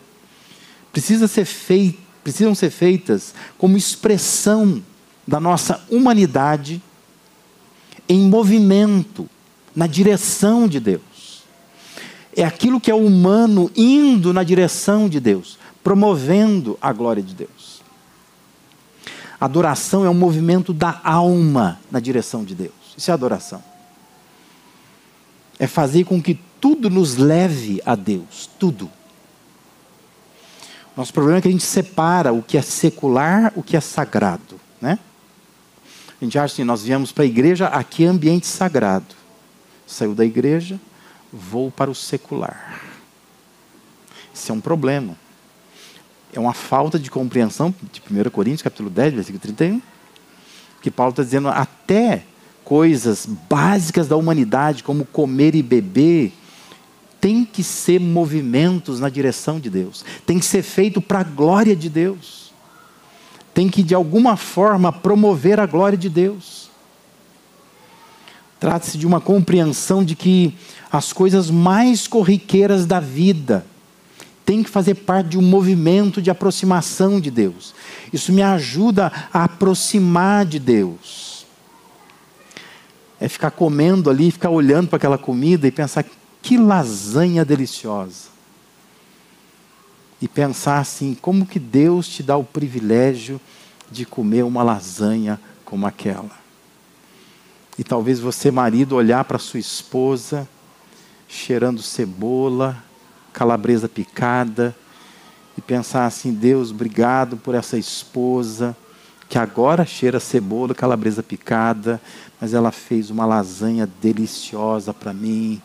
precisa 0.93 1.27
ser 1.27 1.45
feit 1.45 1.97
precisam 2.23 2.53
ser 2.53 2.69
feitas 2.69 3.33
como 3.57 3.75
expressão 3.75 4.83
da 5.25 5.39
nossa 5.39 5.83
humanidade 5.89 6.79
em 8.07 8.19
movimento, 8.19 9.27
na 9.75 9.87
direção 9.87 10.67
de 10.67 10.79
Deus. 10.79 11.08
É 12.39 12.45
aquilo 12.45 12.79
que 12.79 12.89
é 12.89 12.95
humano 12.95 13.69
indo 13.75 14.31
na 14.31 14.43
direção 14.43 15.09
de 15.09 15.19
Deus, 15.19 15.59
promovendo 15.83 16.79
a 16.81 16.93
glória 16.93 17.21
de 17.21 17.35
Deus. 17.35 17.81
Adoração 19.41 20.05
é 20.05 20.09
um 20.09 20.13
movimento 20.13 20.71
da 20.71 21.01
alma 21.03 21.81
na 21.91 21.99
direção 21.99 22.45
de 22.45 22.55
Deus. 22.55 22.71
Isso 22.97 23.11
é 23.11 23.13
adoração. 23.13 23.61
É 25.59 25.67
fazer 25.67 26.05
com 26.05 26.21
que 26.21 26.39
tudo 26.61 26.89
nos 26.89 27.17
leve 27.17 27.81
a 27.85 27.93
Deus, 27.93 28.49
tudo. 28.57 28.89
Nosso 30.95 31.11
problema 31.11 31.39
é 31.39 31.41
que 31.41 31.49
a 31.49 31.51
gente 31.51 31.65
separa 31.65 32.31
o 32.31 32.41
que 32.41 32.57
é 32.57 32.61
secular, 32.61 33.51
o 33.53 33.61
que 33.61 33.75
é 33.75 33.81
sagrado, 33.81 34.57
né? 34.79 34.97
A 36.21 36.23
gente 36.23 36.39
acha 36.39 36.53
assim, 36.53 36.63
nós 36.63 36.83
viemos 36.83 37.11
para 37.11 37.25
a 37.25 37.27
igreja, 37.27 37.67
aqui 37.67 38.05
é 38.05 38.07
ambiente 38.07 38.47
sagrado. 38.47 39.13
Saiu 39.85 40.15
da 40.15 40.23
igreja, 40.23 40.79
vou 41.31 41.71
para 41.71 41.89
o 41.89 41.95
secular. 41.95 42.81
Isso 44.33 44.51
é 44.51 44.55
um 44.55 44.61
problema. 44.61 45.15
É 46.31 46.39
uma 46.39 46.53
falta 46.53 46.99
de 46.99 47.09
compreensão 47.09 47.73
de 47.91 48.01
1 48.01 48.29
Coríntios, 48.29 48.61
capítulo 48.61 48.89
10, 48.89 49.13
versículo 49.13 49.39
31, 49.39 49.81
que 50.81 50.91
Paulo 50.91 51.11
está 51.11 51.23
dizendo 51.23 51.49
até 51.49 52.23
coisas 52.63 53.25
básicas 53.25 54.07
da 54.07 54.15
humanidade, 54.15 54.83
como 54.83 55.03
comer 55.05 55.55
e 55.55 55.63
beber, 55.63 56.31
tem 57.19 57.43
que 57.43 57.63
ser 57.63 57.99
movimentos 57.99 58.99
na 58.99 59.09
direção 59.09 59.59
de 59.59 59.69
Deus. 59.69 60.05
Tem 60.25 60.39
que 60.39 60.45
ser 60.45 60.61
feito 60.61 61.01
para 61.01 61.19
a 61.19 61.23
glória 61.23 61.75
de 61.75 61.89
Deus. 61.89 62.53
Tem 63.53 63.67
que, 63.67 63.83
de 63.83 63.95
alguma 63.95 64.37
forma, 64.37 64.91
promover 64.93 65.59
a 65.59 65.65
glória 65.65 65.97
de 65.97 66.09
Deus. 66.09 66.68
Trata-se 68.59 68.97
de 68.97 69.07
uma 69.07 69.21
compreensão 69.21 70.03
de 70.03 70.15
que 70.15 70.53
as 70.91 71.13
coisas 71.13 71.49
mais 71.49 72.07
corriqueiras 72.07 72.85
da 72.85 72.99
vida 72.99 73.65
têm 74.45 74.63
que 74.63 74.69
fazer 74.69 74.95
parte 74.95 75.29
de 75.29 75.37
um 75.37 75.41
movimento 75.41 76.21
de 76.21 76.29
aproximação 76.29 77.21
de 77.21 77.31
Deus. 77.31 77.73
Isso 78.11 78.33
me 78.33 78.41
ajuda 78.41 79.11
a 79.31 79.43
aproximar 79.43 80.45
de 80.45 80.59
Deus. 80.59 81.45
É 83.19 83.29
ficar 83.29 83.51
comendo 83.51 84.09
ali, 84.09 84.31
ficar 84.31 84.49
olhando 84.49 84.87
para 84.87 84.97
aquela 84.97 85.17
comida 85.17 85.67
e 85.67 85.71
pensar 85.71 86.03
que 86.41 86.57
lasanha 86.57 87.45
deliciosa. 87.45 88.29
E 90.21 90.27
pensar 90.27 90.79
assim, 90.79 91.15
como 91.21 91.45
que 91.45 91.59
Deus 91.59 92.07
te 92.07 92.23
dá 92.23 92.35
o 92.35 92.43
privilégio 92.43 93.39
de 93.89 94.05
comer 94.05 94.43
uma 94.43 94.63
lasanha 94.63 95.39
como 95.63 95.85
aquela? 95.85 96.48
E 97.79 97.83
talvez 97.85 98.19
você, 98.19 98.51
marido, 98.51 98.97
olhar 98.97 99.23
para 99.23 99.39
sua 99.39 99.57
esposa, 99.57 100.45
cheirando 101.29 101.81
cebola, 101.81 102.83
calabresa 103.31 103.87
picada, 103.87 104.75
e 105.57 105.61
pensar 105.61 106.05
assim: 106.05 106.33
Deus, 106.33 106.71
obrigado 106.71 107.37
por 107.37 107.55
essa 107.55 107.77
esposa 107.77 108.75
que 109.29 109.37
agora 109.37 109.85
cheira 109.85 110.19
cebola, 110.19 110.75
calabresa 110.75 111.23
picada, 111.23 112.01
mas 112.41 112.53
ela 112.53 112.69
fez 112.69 113.09
uma 113.09 113.25
lasanha 113.25 113.89
deliciosa 114.01 114.93
para 114.93 115.13
mim 115.13 115.61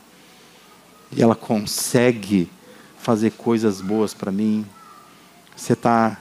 e 1.11 1.21
ela 1.21 1.35
consegue 1.35 2.49
fazer 2.97 3.33
coisas 3.33 3.81
boas 3.81 4.15
para 4.15 4.31
mim. 4.31 4.65
Você 5.57 5.73
está 5.73 6.17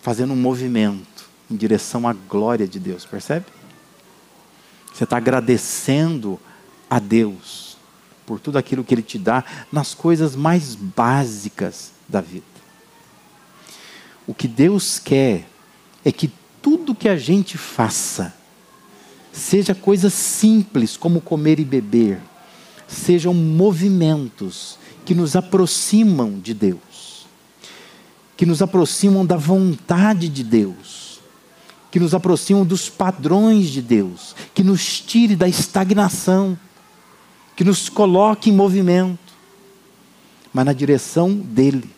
fazendo 0.00 0.32
um 0.32 0.36
movimento 0.36 1.28
em 1.50 1.56
direção 1.56 2.06
à 2.06 2.12
glória 2.12 2.68
de 2.68 2.78
Deus, 2.78 3.04
percebe? 3.04 3.46
Você 4.92 5.04
está 5.04 5.16
agradecendo 5.16 6.38
a 6.88 6.98
Deus 6.98 7.76
por 8.26 8.38
tudo 8.38 8.58
aquilo 8.58 8.84
que 8.84 8.94
Ele 8.94 9.02
te 9.02 9.18
dá 9.18 9.44
nas 9.70 9.94
coisas 9.94 10.36
mais 10.36 10.74
básicas 10.74 11.92
da 12.08 12.20
vida. 12.20 12.44
O 14.26 14.34
que 14.34 14.46
Deus 14.46 14.98
quer 14.98 15.46
é 16.04 16.12
que 16.12 16.30
tudo 16.60 16.94
que 16.94 17.08
a 17.08 17.16
gente 17.16 17.58
faça, 17.58 18.34
seja 19.32 19.74
coisas 19.74 20.12
simples 20.12 20.96
como 20.96 21.20
comer 21.20 21.58
e 21.58 21.64
beber, 21.64 22.20
sejam 22.86 23.34
movimentos 23.34 24.78
que 25.04 25.14
nos 25.14 25.34
aproximam 25.34 26.38
de 26.38 26.54
Deus, 26.54 27.26
que 28.36 28.46
nos 28.46 28.62
aproximam 28.62 29.26
da 29.26 29.36
vontade 29.36 30.28
de 30.28 30.44
Deus, 30.44 31.01
que 31.92 32.00
nos 32.00 32.14
aproximam 32.14 32.64
dos 32.64 32.88
padrões 32.88 33.68
de 33.68 33.82
Deus, 33.82 34.34
que 34.54 34.64
nos 34.64 34.98
tire 34.98 35.36
da 35.36 35.46
estagnação, 35.46 36.58
que 37.54 37.62
nos 37.62 37.90
coloque 37.90 38.48
em 38.48 38.52
movimento, 38.54 39.18
mas 40.54 40.64
na 40.64 40.72
direção 40.72 41.30
dele. 41.30 41.90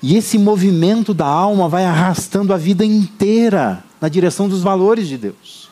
E 0.00 0.16
esse 0.16 0.38
movimento 0.38 1.12
da 1.12 1.26
alma 1.26 1.68
vai 1.68 1.84
arrastando 1.84 2.54
a 2.54 2.56
vida 2.56 2.84
inteira 2.84 3.82
na 4.00 4.08
direção 4.08 4.48
dos 4.48 4.62
valores 4.62 5.08
de 5.08 5.18
Deus. 5.18 5.68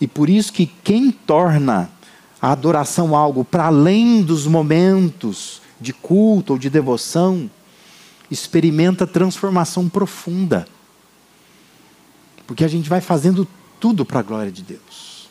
E 0.00 0.06
por 0.06 0.30
isso 0.30 0.50
que 0.50 0.64
quem 0.64 1.10
torna 1.10 1.90
a 2.40 2.52
adoração 2.52 3.14
algo 3.14 3.44
para 3.44 3.66
além 3.66 4.22
dos 4.22 4.46
momentos 4.46 5.60
de 5.78 5.92
culto 5.92 6.54
ou 6.54 6.58
de 6.58 6.70
devoção, 6.70 7.50
experimenta 8.30 9.06
transformação 9.06 9.86
profunda. 9.86 10.66
Porque 12.46 12.64
a 12.64 12.68
gente 12.68 12.88
vai 12.88 13.00
fazendo 13.00 13.46
tudo 13.80 14.04
para 14.04 14.20
a 14.20 14.22
glória 14.22 14.52
de 14.52 14.62
Deus. 14.62 15.28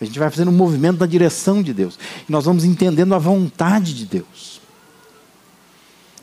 A 0.00 0.04
gente 0.04 0.18
vai 0.18 0.30
fazendo 0.30 0.50
um 0.50 0.56
movimento 0.56 1.00
na 1.00 1.06
direção 1.06 1.62
de 1.62 1.72
Deus. 1.72 1.98
E 2.28 2.32
nós 2.32 2.44
vamos 2.44 2.64
entendendo 2.64 3.14
a 3.14 3.18
vontade 3.18 3.94
de 3.94 4.06
Deus. 4.06 4.60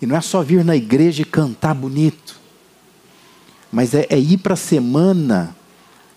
E 0.01 0.05
não 0.05 0.15
é 0.15 0.21
só 0.21 0.41
vir 0.41 0.65
na 0.65 0.75
igreja 0.75 1.21
e 1.21 1.25
cantar 1.25 1.75
bonito, 1.75 2.39
mas 3.71 3.93
é, 3.93 4.07
é 4.09 4.19
ir 4.19 4.37
para 4.37 4.55
a 4.55 4.57
semana 4.57 5.55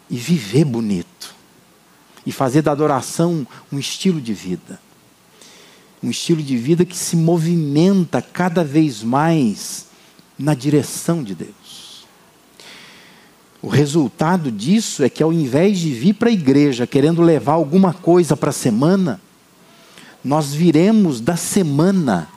e 0.09 0.17
viver 0.17 0.65
bonito 0.65 1.35
e 2.27 2.33
fazer 2.33 2.63
da 2.63 2.73
adoração 2.73 3.47
um 3.71 3.79
estilo 3.79 4.21
de 4.21 4.33
vida. 4.33 4.81
Um 6.03 6.11
estilo 6.11 6.43
de 6.43 6.57
vida 6.57 6.85
que 6.85 6.97
se 6.97 7.17
movimenta 7.17 8.21
cada 8.21 8.65
vez 8.65 9.03
mais 9.03 9.87
na 10.39 10.55
direção 10.55 11.23
de 11.23 11.35
Deus. 11.35 11.64
O 13.65 13.69
resultado 13.71 14.53
disso 14.53 15.03
é 15.03 15.09
que 15.09 15.23
ao 15.23 15.33
invés 15.33 15.79
de 15.79 15.91
vir 15.91 16.13
para 16.13 16.29
a 16.29 16.33
igreja 16.33 16.87
querendo 16.87 17.23
levar 17.23 17.55
alguma 17.55 17.95
coisa 17.95 18.37
para 18.37 18.51
a 18.51 18.53
semana, 18.53 19.19
nós 20.23 20.53
viremos 20.53 21.19
da 21.19 21.35
semana 21.35 22.29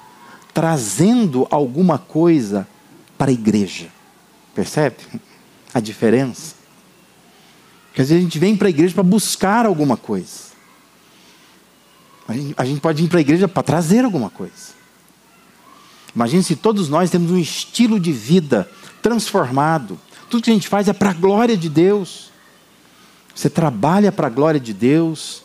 trazendo 0.53 1.45
alguma 1.51 1.97
coisa 1.97 2.65
para 3.17 3.29
a 3.29 3.33
igreja. 3.33 3.89
Percebe 4.55 4.95
a 5.73 5.81
diferença? 5.81 6.55
Porque 7.87 8.03
às 8.03 8.07
vezes 8.07 8.21
a 8.21 8.23
gente 8.23 8.39
vem 8.39 8.55
para 8.55 8.67
a 8.67 8.69
igreja 8.69 8.93
para 8.93 9.03
buscar 9.03 9.65
alguma 9.65 9.97
coisa. 9.97 10.53
A 12.25 12.31
gente, 12.31 12.53
a 12.55 12.63
gente 12.63 12.79
pode 12.79 13.01
vir 13.03 13.09
para 13.09 13.19
a 13.19 13.21
igreja 13.21 13.49
para 13.49 13.63
trazer 13.63 14.05
alguma 14.05 14.29
coisa. 14.29 14.77
Imagine 16.15 16.41
se 16.41 16.55
todos 16.55 16.87
nós 16.87 17.09
temos 17.09 17.31
um 17.31 17.37
estilo 17.37 17.99
de 17.99 18.13
vida 18.13 18.71
transformado. 19.01 19.99
Tudo 20.29 20.43
que 20.43 20.49
a 20.49 20.53
gente 20.53 20.67
faz 20.67 20.87
é 20.87 20.93
para 20.93 21.11
a 21.11 21.13
glória 21.13 21.55
de 21.55 21.69
Deus. 21.69 22.31
Você 23.33 23.49
trabalha 23.49 24.11
para 24.11 24.27
a 24.27 24.29
glória 24.29 24.59
de 24.59 24.73
Deus. 24.73 25.43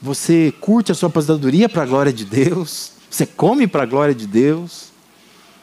Você 0.00 0.52
curte 0.60 0.90
a 0.90 0.94
sua 0.94 1.08
aposentadoria 1.08 1.68
para 1.68 1.82
a 1.82 1.86
glória 1.86 2.12
de 2.12 2.24
Deus. 2.24 2.92
Você 3.10 3.26
come 3.26 3.66
para 3.66 3.82
a 3.82 3.86
glória 3.86 4.14
de 4.14 4.26
Deus. 4.26 4.88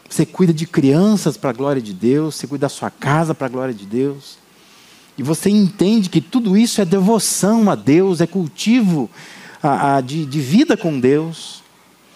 Você 0.09 0.25
cuida 0.25 0.53
de 0.53 0.65
crianças 0.65 1.35
para 1.35 1.49
a 1.49 1.53
glória 1.53 1.81
de 1.81 1.93
Deus. 1.93 2.35
Você 2.35 2.47
cuida 2.47 2.65
da 2.65 2.69
sua 2.69 2.89
casa 2.89 3.33
para 3.33 3.47
a 3.47 3.49
glória 3.49 3.73
de 3.73 3.85
Deus. 3.85 4.37
E 5.17 5.23
você 5.23 5.49
entende 5.49 6.09
que 6.09 6.21
tudo 6.21 6.55
isso 6.55 6.79
é 6.79 6.85
devoção 6.85 7.69
a 7.71 7.75
Deus, 7.75 8.21
é 8.21 8.27
cultivo 8.27 9.09
a, 9.63 9.95
a, 9.95 10.01
de, 10.01 10.25
de 10.25 10.39
vida 10.39 10.77
com 10.77 10.99
Deus. 10.99 11.63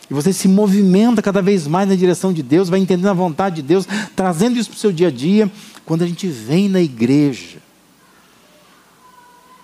E 0.09 0.13
você 0.13 0.31
se 0.31 0.47
movimenta 0.47 1.21
cada 1.21 1.41
vez 1.41 1.65
mais 1.65 1.89
na 1.89 1.95
direção 1.95 2.31
de 2.31 2.43
Deus, 2.43 2.69
vai 2.69 2.79
entendendo 2.79 3.09
a 3.09 3.13
vontade 3.13 3.55
de 3.55 3.61
Deus, 3.63 3.87
trazendo 4.15 4.59
isso 4.59 4.69
para 4.69 4.77
o 4.77 4.79
seu 4.79 4.91
dia 4.91 5.07
a 5.07 5.11
dia. 5.11 5.49
Quando 5.85 6.03
a 6.03 6.07
gente 6.07 6.27
vem 6.27 6.69
na 6.69 6.81
igreja, 6.81 7.61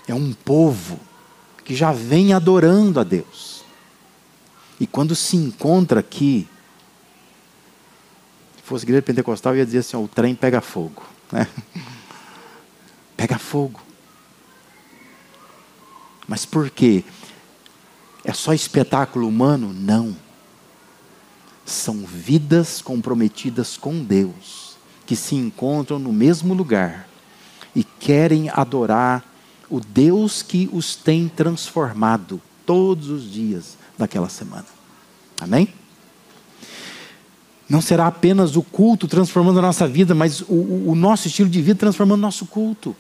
é 0.08 0.14
um 0.14 0.34
povo 0.34 1.00
que 1.64 1.76
já 1.76 1.92
vem 1.92 2.34
adorando 2.34 3.00
a 3.00 3.04
Deus. 3.04 3.64
E 4.80 4.88
quando 4.88 5.16
se 5.16 5.36
encontra 5.36 6.00
aqui, 6.00 6.48
se 8.56 8.64
fosse 8.64 8.86
igreja 8.86 9.02
pentecostal, 9.02 9.56
ia 9.56 9.66
dizer 9.66 9.80
assim: 9.80 9.98
ó, 9.98 10.02
o 10.02 10.08
trem 10.08 10.36
pega 10.36 10.62
fogo. 10.62 11.04
Né? 11.32 11.48
pega 13.18 13.38
fogo. 13.38 13.82
Mas 16.28 16.46
por 16.46 16.70
quê? 16.70 17.04
É 18.24 18.34
só 18.34 18.54
espetáculo 18.54 19.28
humano? 19.28 19.74
Não. 19.74 20.16
São 21.66 22.06
vidas 22.06 22.82
comprometidas 22.82 23.78
com 23.78 24.04
Deus, 24.04 24.67
que 25.08 25.16
se 25.16 25.34
encontram 25.34 25.98
no 25.98 26.14
mesmo 26.14 26.54
lugar 26.54 27.08
e 27.74 27.84
querem 27.84 28.50
adorar 28.50 29.24
o 29.70 29.80
Deus 29.80 30.44
que 30.44 30.70
os 30.72 30.96
tem 30.96 31.28
transformado 31.28 32.40
todos 32.66 33.10
os 33.10 33.32
dias 33.32 33.78
daquela 33.98 34.30
semana. 34.30 34.66
Amém? 35.40 35.74
Não 37.70 37.82
será 37.82 38.08
apenas 38.08 38.56
o 38.56 38.62
culto 38.62 39.08
transformando 39.08 39.60
a 39.60 39.62
nossa 39.62 39.88
vida, 39.88 40.14
mas 40.14 40.42
o, 40.42 40.90
o 40.90 40.96
nosso 40.96 41.28
estilo 41.28 41.50
de 41.50 41.62
vida 41.62 41.80
transformando 41.80 42.20
o 42.20 42.22
nosso 42.22 42.46
culto 42.46 42.96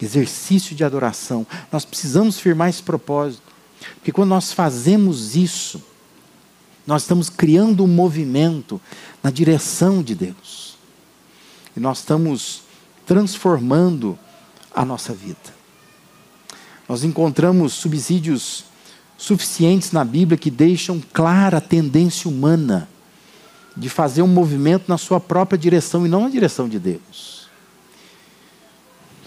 exercício 0.00 0.74
de 0.74 0.84
adoração. 0.84 1.46
Nós 1.72 1.84
precisamos 1.84 2.38
firmar 2.38 2.68
esse 2.68 2.82
propósito. 2.82 3.42
Porque 3.96 4.12
quando 4.12 4.30
nós 4.30 4.52
fazemos 4.52 5.36
isso, 5.36 5.82
nós 6.86 7.02
estamos 7.02 7.30
criando 7.30 7.82
um 7.84 7.88
movimento 7.88 8.80
na 9.22 9.30
direção 9.30 10.02
de 10.02 10.14
Deus. 10.14 10.76
E 11.76 11.80
nós 11.80 11.98
estamos 11.98 12.62
transformando 13.06 14.18
a 14.74 14.84
nossa 14.84 15.12
vida. 15.12 15.54
Nós 16.88 17.04
encontramos 17.04 17.72
subsídios 17.72 18.64
suficientes 19.16 19.92
na 19.92 20.04
Bíblia 20.04 20.36
que 20.36 20.50
deixam 20.50 21.02
clara 21.12 21.58
a 21.58 21.60
tendência 21.60 22.28
humana 22.28 22.88
de 23.76 23.88
fazer 23.88 24.22
um 24.22 24.28
movimento 24.28 24.84
na 24.88 24.98
sua 24.98 25.18
própria 25.18 25.58
direção 25.58 26.04
e 26.04 26.08
não 26.08 26.22
na 26.22 26.28
direção 26.28 26.68
de 26.68 26.78
Deus. 26.78 27.48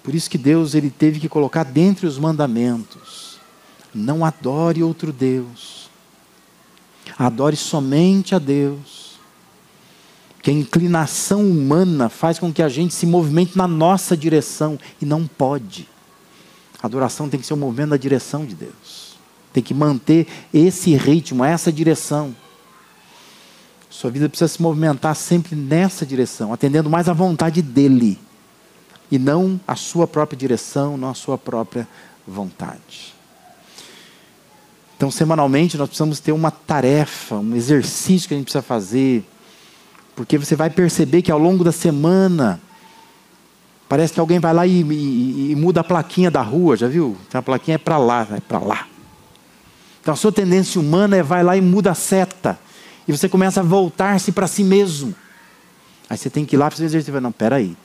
Por 0.03 0.15
isso 0.15 0.29
que 0.29 0.37
Deus 0.37 0.73
ele 0.73 0.89
teve 0.89 1.19
que 1.19 1.27
colocar 1.27 1.63
dentre 1.63 2.05
os 2.05 2.17
mandamentos: 2.17 3.39
não 3.93 4.23
adore 4.23 4.83
outro 4.83 5.11
Deus. 5.11 5.86
Adore 7.17 7.55
somente 7.55 8.35
a 8.35 8.39
Deus. 8.39 9.17
Que 10.41 10.51
a 10.51 10.53
inclinação 10.53 11.41
humana 11.41 12.09
faz 12.09 12.39
com 12.39 12.53
que 12.53 12.61
a 12.61 12.69
gente 12.69 12.93
se 12.93 13.05
movimente 13.05 13.57
na 13.57 13.67
nossa 13.67 14.15
direção 14.15 14.79
e 15.01 15.05
não 15.05 15.27
pode. 15.27 15.89
A 16.81 16.85
adoração 16.85 17.27
tem 17.27 17.39
que 17.39 17.45
ser 17.45 17.53
um 17.53 17.57
movimento 17.57 17.89
na 17.89 17.97
direção 17.97 18.45
de 18.45 18.55
Deus. 18.55 19.17
Tem 19.51 19.63
que 19.63 19.73
manter 19.73 20.27
esse 20.53 20.95
ritmo, 20.95 21.43
essa 21.43 21.71
direção. 21.71 22.35
Sua 23.89 24.11
vida 24.11 24.29
precisa 24.29 24.47
se 24.47 24.61
movimentar 24.61 25.15
sempre 25.15 25.55
nessa 25.55 26.05
direção, 26.05 26.53
atendendo 26.53 26.89
mais 26.89 27.09
à 27.09 27.13
vontade 27.13 27.61
dele 27.61 28.19
e 29.09 29.17
não 29.17 29.59
à 29.67 29.75
sua 29.75 30.05
própria 30.05 30.37
direção, 30.37 30.97
não 30.97 31.09
à 31.09 31.13
sua 31.13 31.37
própria 31.37 31.87
vontade. 32.27 33.16
Então, 34.97 35.11
semanalmente, 35.11 35.77
nós 35.77 35.89
precisamos 35.89 36.19
ter 36.19 36.31
uma 36.31 36.49
tarefa, 36.49 37.35
um 37.35 37.55
exercício 37.55 38.27
que 38.27 38.33
a 38.33 38.37
gente 38.37 38.45
precisa 38.45 38.63
fazer, 38.63 39.23
porque 40.15 40.39
você 40.39 40.55
vai 40.55 40.71
perceber 40.71 41.21
que 41.21 41.31
ao 41.31 41.37
longo 41.37 41.63
da 41.63 41.71
semana, 41.71 42.59
parece 43.87 44.11
que 44.11 44.19
alguém 44.19 44.39
vai 44.39 44.55
lá 44.55 44.65
e, 44.65 44.81
e, 44.81 45.51
e 45.51 45.55
muda 45.55 45.81
a 45.81 45.83
plaquinha 45.83 46.31
da 46.31 46.41
rua, 46.41 46.75
já 46.75 46.87
viu? 46.87 47.15
Então, 47.27 47.37
a 47.37 47.43
plaquinha 47.43 47.75
é 47.75 47.77
para 47.77 47.99
lá, 47.99 48.23
vai 48.23 48.41
para 48.41 48.57
lá. 48.57 48.87
Então, 50.01 50.15
a 50.15 50.17
sua 50.17 50.31
tendência 50.31 50.81
humana 50.81 51.15
é 51.15 51.21
vai 51.21 51.43
lá 51.43 51.55
e 51.55 51.61
muda 51.61 51.91
a 51.91 51.95
seta, 51.95 52.57
e 53.07 53.15
você 53.15 53.29
começa 53.29 53.59
a 53.59 53.63
voltar-se 53.63 54.31
para 54.31 54.47
si 54.47 54.63
mesmo. 54.63 55.13
Aí 56.09 56.17
você 56.17 56.29
tem 56.29 56.43
que 56.43 56.55
ir 56.55 56.57
lá 56.57 56.69
para 56.69 56.77
você 56.77 56.85
exercitar. 56.85 57.21
Não, 57.21 57.31
peraí. 57.31 57.77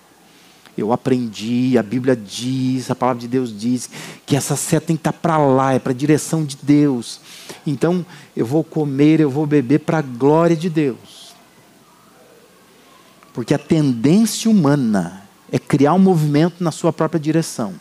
Eu 0.77 0.93
aprendi, 0.93 1.77
a 1.77 1.83
Bíblia 1.83 2.17
diz, 2.17 2.91
a 2.91 2.95
palavra 2.95 3.21
de 3.21 3.29
Deus 3.29 3.57
diz, 3.57 3.91
que 4.25 4.35
essa 4.35 4.57
seta 4.57 4.87
tem 4.87 4.97
que 4.97 5.01
estar 5.01 5.13
para 5.13 5.37
lá, 5.37 5.75
é 5.75 5.79
para 5.79 5.93
a 5.93 5.95
direção 5.95 6.45
de 6.45 6.57
Deus. 6.63 7.21
Então, 7.67 8.05
eu 8.35 8.47
vou 8.47 8.65
comer, 8.65 9.21
eu 9.21 9.31
vou 9.31 9.47
beber 9.47 9.81
para 9.81 9.99
a 9.99 10.03
glória 10.03 10.57
de 10.57 10.71
Deus. 10.71 11.35
Porque 13.35 13.53
a 13.53 13.59
tendência 13.59 14.51
humana 14.51 15.23
é 15.51 15.59
criar 15.59 15.93
um 15.93 15.99
movimento 15.99 16.65
na 16.65 16.71
sua 16.71 16.93
própria 16.93 17.21
direção. 17.21 17.75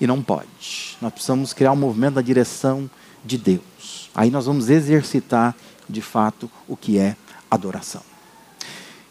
E 0.00 0.06
não 0.06 0.20
pode. 0.20 0.96
Nós 1.00 1.12
precisamos 1.12 1.52
criar 1.52 1.72
um 1.72 1.76
movimento 1.76 2.16
na 2.16 2.22
direção 2.22 2.90
de 3.24 3.38
Deus. 3.38 4.10
Aí 4.12 4.30
nós 4.30 4.46
vamos 4.46 4.68
exercitar, 4.68 5.54
de 5.88 6.02
fato, 6.02 6.50
o 6.66 6.76
que 6.76 6.98
é 6.98 7.16
adoração. 7.48 8.02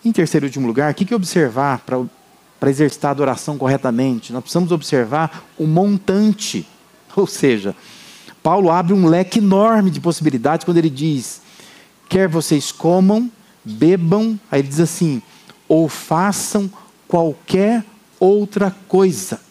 Em 0.03 0.11
terceiro 0.11 0.45
e 0.45 0.47
último 0.47 0.67
lugar, 0.67 0.91
o 0.91 0.95
que 0.95 1.15
observar 1.15 1.79
para 1.79 1.97
para 2.63 2.69
exercitar 2.69 3.09
a 3.09 3.11
adoração 3.11 3.57
corretamente, 3.57 4.31
nós 4.31 4.41
precisamos 4.41 4.71
observar 4.71 5.43
o 5.57 5.67
montante. 5.67 6.65
Ou 7.13 7.27
seja, 7.27 7.75
Paulo 8.41 8.71
abre 8.71 8.93
um 8.93 9.05
leque 9.05 9.39
enorme 9.39 9.91
de 9.91 9.99
possibilidades 9.99 10.63
quando 10.63 10.77
ele 10.77 10.89
diz: 10.89 11.41
quer 12.07 12.29
vocês 12.29 12.71
comam, 12.71 13.29
bebam, 13.65 14.39
aí 14.49 14.61
ele 14.61 14.69
diz 14.69 14.79
assim, 14.79 15.21
ou 15.67 15.89
façam 15.89 16.71
qualquer 17.05 17.83
outra 18.17 18.73
coisa. 18.87 19.41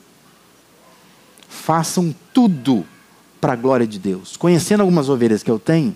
Façam 1.51 2.15
tudo 2.33 2.83
para 3.43 3.53
a 3.53 3.57
glória 3.57 3.87
de 3.87 3.99
Deus. 3.99 4.39
Conhecendo 4.39 4.81
algumas 4.81 5.11
ovelhas 5.11 5.43
que 5.43 5.51
eu 5.51 5.59
tenho, 5.59 5.95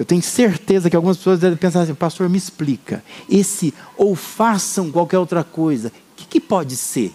eu 0.00 0.04
tenho 0.06 0.22
certeza 0.22 0.88
que 0.88 0.96
algumas 0.96 1.18
pessoas 1.18 1.40
devem 1.40 1.58
pensar 1.58 1.82
assim, 1.82 1.94
pastor, 1.94 2.26
me 2.26 2.38
explica. 2.38 3.04
Esse 3.28 3.74
ou 3.98 4.16
façam 4.16 4.90
qualquer 4.90 5.18
outra 5.18 5.44
coisa, 5.44 5.88
o 5.88 5.92
que, 6.16 6.24
que 6.24 6.40
pode 6.40 6.74
ser? 6.74 7.14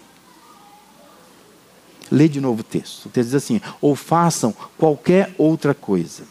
Lê 2.12 2.28
de 2.28 2.40
novo 2.40 2.62
o 2.62 2.64
texto. 2.64 3.08
O 3.08 3.10
texto 3.10 3.30
diz 3.30 3.34
assim: 3.34 3.60
ou 3.82 3.96
façam 3.96 4.54
qualquer 4.78 5.34
outra 5.36 5.74
coisa. 5.74 6.26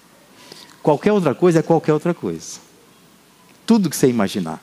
Qualquer 0.81 1.11
outra 1.11 1.35
coisa 1.35 1.59
é 1.59 1.63
qualquer 1.63 1.93
outra 1.93 2.15
coisa. 2.15 2.61
Tudo 3.67 3.91
que 3.91 3.97
você 3.97 4.07
imaginar. 4.07 4.63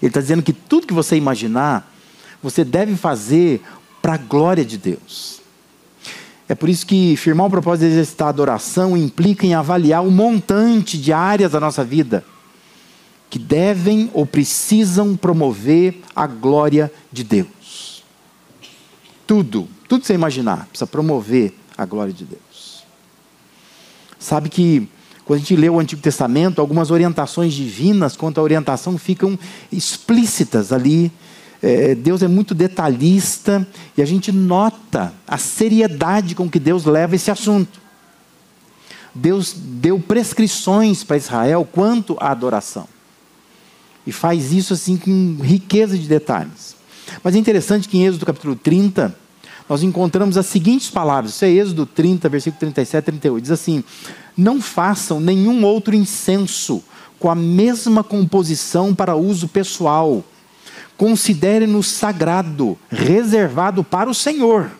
Ele 0.00 0.08
está 0.08 0.22
dizendo 0.22 0.42
que 0.42 0.54
tudo 0.54 0.86
que 0.86 0.94
você 0.94 1.14
imaginar, 1.14 1.92
você 2.42 2.64
deve 2.64 2.96
fazer 2.96 3.60
para 4.00 4.14
a 4.14 4.16
glória 4.16 4.64
de 4.64 4.78
Deus. 4.78 5.39
É 6.50 6.54
por 6.56 6.68
isso 6.68 6.84
que 6.84 7.14
firmar 7.14 7.46
um 7.46 7.50
propósito 7.50 7.86
de 7.86 7.92
exercitar 7.92 8.26
a 8.26 8.30
adoração 8.30 8.96
implica 8.96 9.46
em 9.46 9.54
avaliar 9.54 10.04
o 10.04 10.10
montante 10.10 10.98
de 10.98 11.12
áreas 11.12 11.52
da 11.52 11.60
nossa 11.60 11.84
vida 11.84 12.24
que 13.30 13.38
devem 13.38 14.10
ou 14.12 14.26
precisam 14.26 15.16
promover 15.16 16.00
a 16.12 16.26
glória 16.26 16.92
de 17.12 17.22
Deus. 17.22 18.02
Tudo, 19.28 19.68
tudo 19.88 20.00
que 20.00 20.08
você 20.08 20.14
imaginar, 20.14 20.66
precisa 20.66 20.88
promover 20.88 21.54
a 21.78 21.86
glória 21.86 22.12
de 22.12 22.24
Deus. 22.24 22.82
Sabe 24.18 24.48
que 24.48 24.88
quando 25.24 25.36
a 25.36 25.38
gente 25.42 25.54
lê 25.54 25.70
o 25.70 25.78
Antigo 25.78 26.02
Testamento, 26.02 26.60
algumas 26.60 26.90
orientações 26.90 27.52
divinas 27.52 28.16
quanto 28.16 28.40
à 28.40 28.42
orientação 28.42 28.98
ficam 28.98 29.38
explícitas 29.70 30.72
ali 30.72 31.12
é, 31.62 31.94
Deus 31.94 32.22
é 32.22 32.28
muito 32.28 32.54
detalhista 32.54 33.66
e 33.96 34.02
a 34.02 34.06
gente 34.06 34.32
nota 34.32 35.12
a 35.26 35.36
seriedade 35.36 36.34
com 36.34 36.48
que 36.48 36.58
Deus 36.58 36.84
leva 36.84 37.14
esse 37.14 37.30
assunto. 37.30 37.80
Deus 39.14 39.54
deu 39.54 39.98
prescrições 39.98 41.04
para 41.04 41.16
Israel 41.16 41.68
quanto 41.70 42.16
à 42.20 42.30
adoração. 42.30 42.86
E 44.06 44.12
faz 44.12 44.52
isso 44.52 44.72
assim 44.72 44.96
com 44.96 45.36
riqueza 45.42 45.98
de 45.98 46.08
detalhes. 46.08 46.76
Mas 47.22 47.34
é 47.34 47.38
interessante 47.38 47.88
que 47.88 47.98
em 47.98 48.06
Êxodo 48.06 48.24
capítulo 48.24 48.56
30, 48.56 49.14
nós 49.68 49.82
encontramos 49.82 50.38
as 50.38 50.46
seguintes 50.46 50.88
palavras. 50.88 51.34
Isso 51.34 51.44
é 51.44 51.50
Êxodo 51.50 51.84
30, 51.84 52.28
versículo 52.28 52.60
37 52.60 53.02
e 53.02 53.06
38. 53.06 53.42
Diz 53.42 53.50
assim: 53.50 53.84
Não 54.36 54.62
façam 54.62 55.20
nenhum 55.20 55.64
outro 55.64 55.94
incenso 55.94 56.82
com 57.18 57.30
a 57.30 57.34
mesma 57.34 58.02
composição 58.02 58.94
para 58.94 59.14
uso 59.14 59.48
pessoal 59.48 60.24
considere-no 61.00 61.82
sagrado, 61.82 62.78
reservado 62.90 63.82
para 63.82 64.10
o 64.10 64.14
Senhor. 64.14 64.70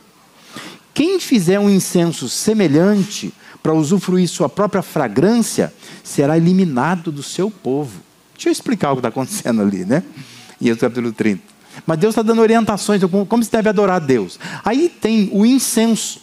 Quem 0.92 1.18
fizer 1.18 1.59
um 1.59 1.70
incenso 1.70 2.28
semelhante 2.28 3.33
para 3.62 3.72
usufruir 3.72 4.28
sua 4.28 4.46
própria 4.46 4.83
fragrância, 4.83 5.72
será 6.04 6.37
eliminado 6.37 7.11
do 7.11 7.22
seu 7.22 7.50
povo. 7.50 8.02
Deixa 8.35 8.50
eu 8.50 8.52
explicar 8.52 8.90
o 8.90 8.96
que 8.96 8.98
está 8.98 9.09
acontecendo 9.09 9.62
ali, 9.62 9.87
né? 9.87 10.02
Em 10.61 10.66
Êxodo 10.66 10.80
capítulo 10.80 11.11
30. 11.11 11.42
Mas 11.87 11.98
Deus 11.98 12.12
está 12.12 12.20
dando 12.20 12.42
orientações 12.42 13.00
como 13.26 13.42
se 13.42 13.50
deve 13.50 13.70
adorar 13.70 13.96
a 13.96 13.98
Deus. 14.04 14.38
Aí 14.62 14.90
tem 14.90 15.30
o 15.33 15.46
incenso. 15.46 16.20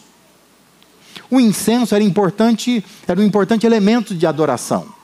O 1.28 1.40
incenso 1.40 1.96
era 1.96 2.04
importante, 2.04 2.84
era 3.04 3.20
um 3.20 3.24
importante 3.24 3.66
elemento 3.66 4.14
de 4.14 4.28
adoração. 4.28 4.96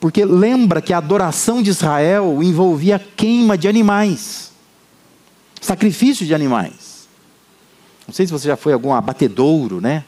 Porque 0.00 0.24
lembra 0.24 0.82
que 0.82 0.92
a 0.92 0.98
adoração 0.98 1.62
de 1.62 1.70
Israel 1.70 2.42
envolvia 2.42 2.98
queima 2.98 3.56
de 3.56 3.66
animais, 3.66 4.52
sacrifício 5.60 6.26
de 6.26 6.34
animais. 6.34 7.08
Não 8.06 8.14
sei 8.14 8.26
se 8.26 8.32
você 8.32 8.46
já 8.46 8.56
foi 8.56 8.72
a 8.72 8.76
algum 8.76 8.92
abatedouro, 8.92 9.80
né? 9.80 10.04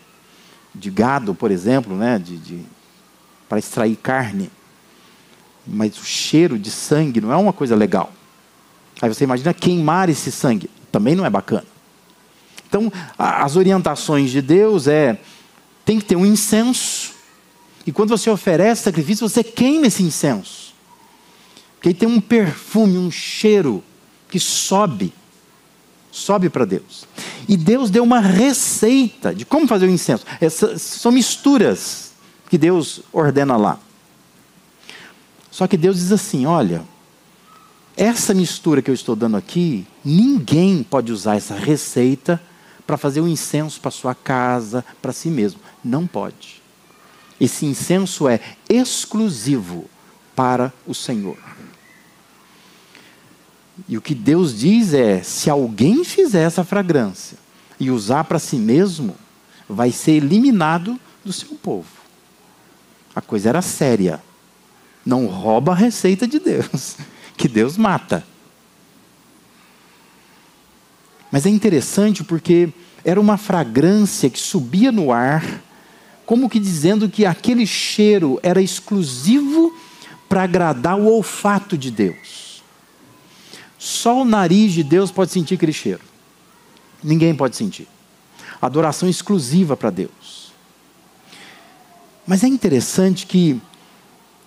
De 0.74 0.90
gado, 0.90 1.34
por 1.34 1.50
exemplo, 1.50 1.96
né? 1.96 2.18
De, 2.18 2.36
de, 2.36 2.62
para 3.48 3.58
extrair 3.58 3.96
carne. 3.96 4.50
Mas 5.66 5.98
o 5.98 6.04
cheiro 6.04 6.58
de 6.58 6.70
sangue 6.70 7.20
não 7.20 7.32
é 7.32 7.36
uma 7.36 7.52
coisa 7.52 7.74
legal. 7.74 8.12
Aí 9.00 9.08
você 9.08 9.24
imagina 9.24 9.52
queimar 9.52 10.08
esse 10.08 10.30
sangue. 10.30 10.70
Também 10.92 11.14
não 11.14 11.26
é 11.26 11.30
bacana. 11.30 11.66
Então, 12.68 12.92
as 13.18 13.56
orientações 13.56 14.30
de 14.30 14.42
Deus 14.42 14.86
é: 14.86 15.18
tem 15.84 15.98
que 15.98 16.04
ter 16.04 16.16
um 16.16 16.26
incenso 16.26 17.17
e 17.88 17.90
quando 17.90 18.10
você 18.10 18.28
oferece 18.28 18.82
sacrifício, 18.82 19.26
você 19.26 19.42
queima 19.42 19.86
esse 19.86 20.02
incenso. 20.02 20.74
Porque 21.74 21.88
aí 21.88 21.94
tem 21.94 22.06
um 22.06 22.20
perfume, 22.20 22.98
um 22.98 23.10
cheiro 23.10 23.82
que 24.28 24.38
sobe. 24.38 25.10
Sobe 26.12 26.50
para 26.50 26.66
Deus. 26.66 27.06
E 27.48 27.56
Deus 27.56 27.88
deu 27.88 28.04
uma 28.04 28.20
receita 28.20 29.34
de 29.34 29.46
como 29.46 29.66
fazer 29.66 29.86
o 29.86 29.90
incenso. 29.90 30.26
Essas 30.38 30.82
são 30.82 31.10
misturas 31.10 32.12
que 32.50 32.58
Deus 32.58 33.00
ordena 33.10 33.56
lá. 33.56 33.80
Só 35.50 35.66
que 35.66 35.78
Deus 35.78 35.96
diz 35.96 36.12
assim: 36.12 36.44
olha, 36.44 36.84
essa 37.96 38.34
mistura 38.34 38.82
que 38.82 38.90
eu 38.90 38.94
estou 38.94 39.16
dando 39.16 39.38
aqui, 39.38 39.86
ninguém 40.04 40.82
pode 40.82 41.10
usar 41.10 41.36
essa 41.36 41.54
receita 41.54 42.38
para 42.86 42.98
fazer 42.98 43.22
o 43.22 43.24
um 43.24 43.28
incenso 43.28 43.80
para 43.80 43.90
sua 43.90 44.14
casa, 44.14 44.84
para 45.00 45.10
si 45.10 45.30
mesmo. 45.30 45.58
Não 45.82 46.06
pode. 46.06 46.57
Esse 47.40 47.66
incenso 47.66 48.28
é 48.28 48.40
exclusivo 48.68 49.88
para 50.34 50.72
o 50.86 50.94
Senhor. 50.94 51.38
E 53.88 53.96
o 53.96 54.02
que 54.02 54.14
Deus 54.14 54.58
diz 54.58 54.94
é: 54.94 55.22
se 55.22 55.48
alguém 55.48 56.04
fizer 56.04 56.42
essa 56.42 56.64
fragrância 56.64 57.38
e 57.78 57.90
usar 57.90 58.24
para 58.24 58.38
si 58.38 58.56
mesmo, 58.56 59.14
vai 59.68 59.92
ser 59.92 60.12
eliminado 60.12 60.98
do 61.24 61.32
seu 61.32 61.50
povo. 61.56 61.88
A 63.14 63.20
coisa 63.20 63.50
era 63.50 63.62
séria. 63.62 64.22
Não 65.04 65.26
rouba 65.26 65.72
a 65.72 65.76
receita 65.76 66.26
de 66.26 66.38
Deus, 66.38 66.96
que 67.36 67.48
Deus 67.48 67.76
mata. 67.76 68.24
Mas 71.30 71.46
é 71.46 71.50
interessante 71.50 72.24
porque 72.24 72.72
era 73.04 73.20
uma 73.20 73.36
fragrância 73.36 74.28
que 74.30 74.38
subia 74.38 74.90
no 74.90 75.12
ar, 75.12 75.62
como 76.28 76.50
que 76.50 76.60
dizendo 76.60 77.08
que 77.08 77.24
aquele 77.24 77.66
cheiro 77.66 78.38
era 78.42 78.60
exclusivo 78.60 79.74
para 80.28 80.42
agradar 80.42 81.00
o 81.00 81.06
olfato 81.06 81.78
de 81.78 81.90
Deus. 81.90 82.62
Só 83.78 84.20
o 84.20 84.26
nariz 84.26 84.74
de 84.74 84.82
Deus 84.82 85.10
pode 85.10 85.32
sentir 85.32 85.54
aquele 85.54 85.72
cheiro. 85.72 86.02
Ninguém 87.02 87.34
pode 87.34 87.56
sentir. 87.56 87.88
Adoração 88.60 89.08
exclusiva 89.08 89.74
para 89.74 89.88
Deus. 89.88 90.52
Mas 92.26 92.44
é 92.44 92.46
interessante 92.46 93.24
que 93.24 93.58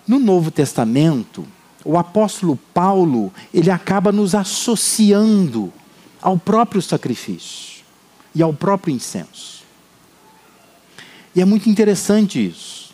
no 0.06 0.20
Novo 0.20 0.52
Testamento, 0.52 1.44
o 1.84 1.98
apóstolo 1.98 2.54
Paulo, 2.72 3.32
ele 3.52 3.72
acaba 3.72 4.12
nos 4.12 4.36
associando 4.36 5.72
ao 6.20 6.38
próprio 6.38 6.80
sacrifício 6.80 7.82
e 8.32 8.40
ao 8.40 8.54
próprio 8.54 8.94
incenso. 8.94 9.61
E 11.34 11.40
é 11.40 11.44
muito 11.44 11.68
interessante 11.68 12.44
isso. 12.44 12.92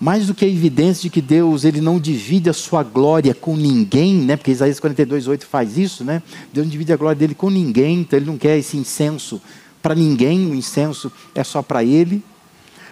Mais 0.00 0.26
do 0.26 0.34
que 0.34 0.44
a 0.44 0.48
evidência 0.48 1.02
de 1.02 1.10
que 1.10 1.20
Deus 1.20 1.64
ele 1.64 1.80
não 1.80 2.00
divide 2.00 2.48
a 2.48 2.54
sua 2.54 2.82
glória 2.82 3.34
com 3.34 3.54
ninguém, 3.54 4.14
né? 4.14 4.36
porque 4.36 4.50
Isaías 4.50 4.80
42,8 4.80 5.44
faz 5.44 5.76
isso, 5.76 6.04
né? 6.04 6.22
Deus 6.52 6.66
não 6.66 6.70
divide 6.70 6.92
a 6.92 6.96
glória 6.96 7.18
dele 7.18 7.34
com 7.34 7.50
ninguém, 7.50 8.00
então 8.00 8.18
ele 8.18 8.26
não 8.26 8.38
quer 8.38 8.56
esse 8.56 8.76
incenso 8.78 9.40
para 9.82 9.94
ninguém, 9.94 10.50
o 10.50 10.54
incenso 10.54 11.12
é 11.34 11.44
só 11.44 11.60
para 11.62 11.84
ele. 11.84 12.24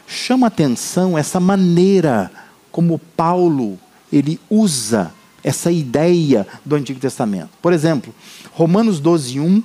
Chama 0.06 0.46
atenção 0.46 1.16
essa 1.16 1.40
maneira 1.40 2.30
como 2.70 2.98
Paulo 2.98 3.78
ele 4.12 4.40
usa 4.48 5.12
essa 5.42 5.70
ideia 5.70 6.46
do 6.64 6.76
Antigo 6.76 7.00
Testamento. 7.00 7.50
Por 7.62 7.72
exemplo, 7.72 8.14
Romanos 8.52 9.00
12, 9.00 9.40
1, 9.40 9.62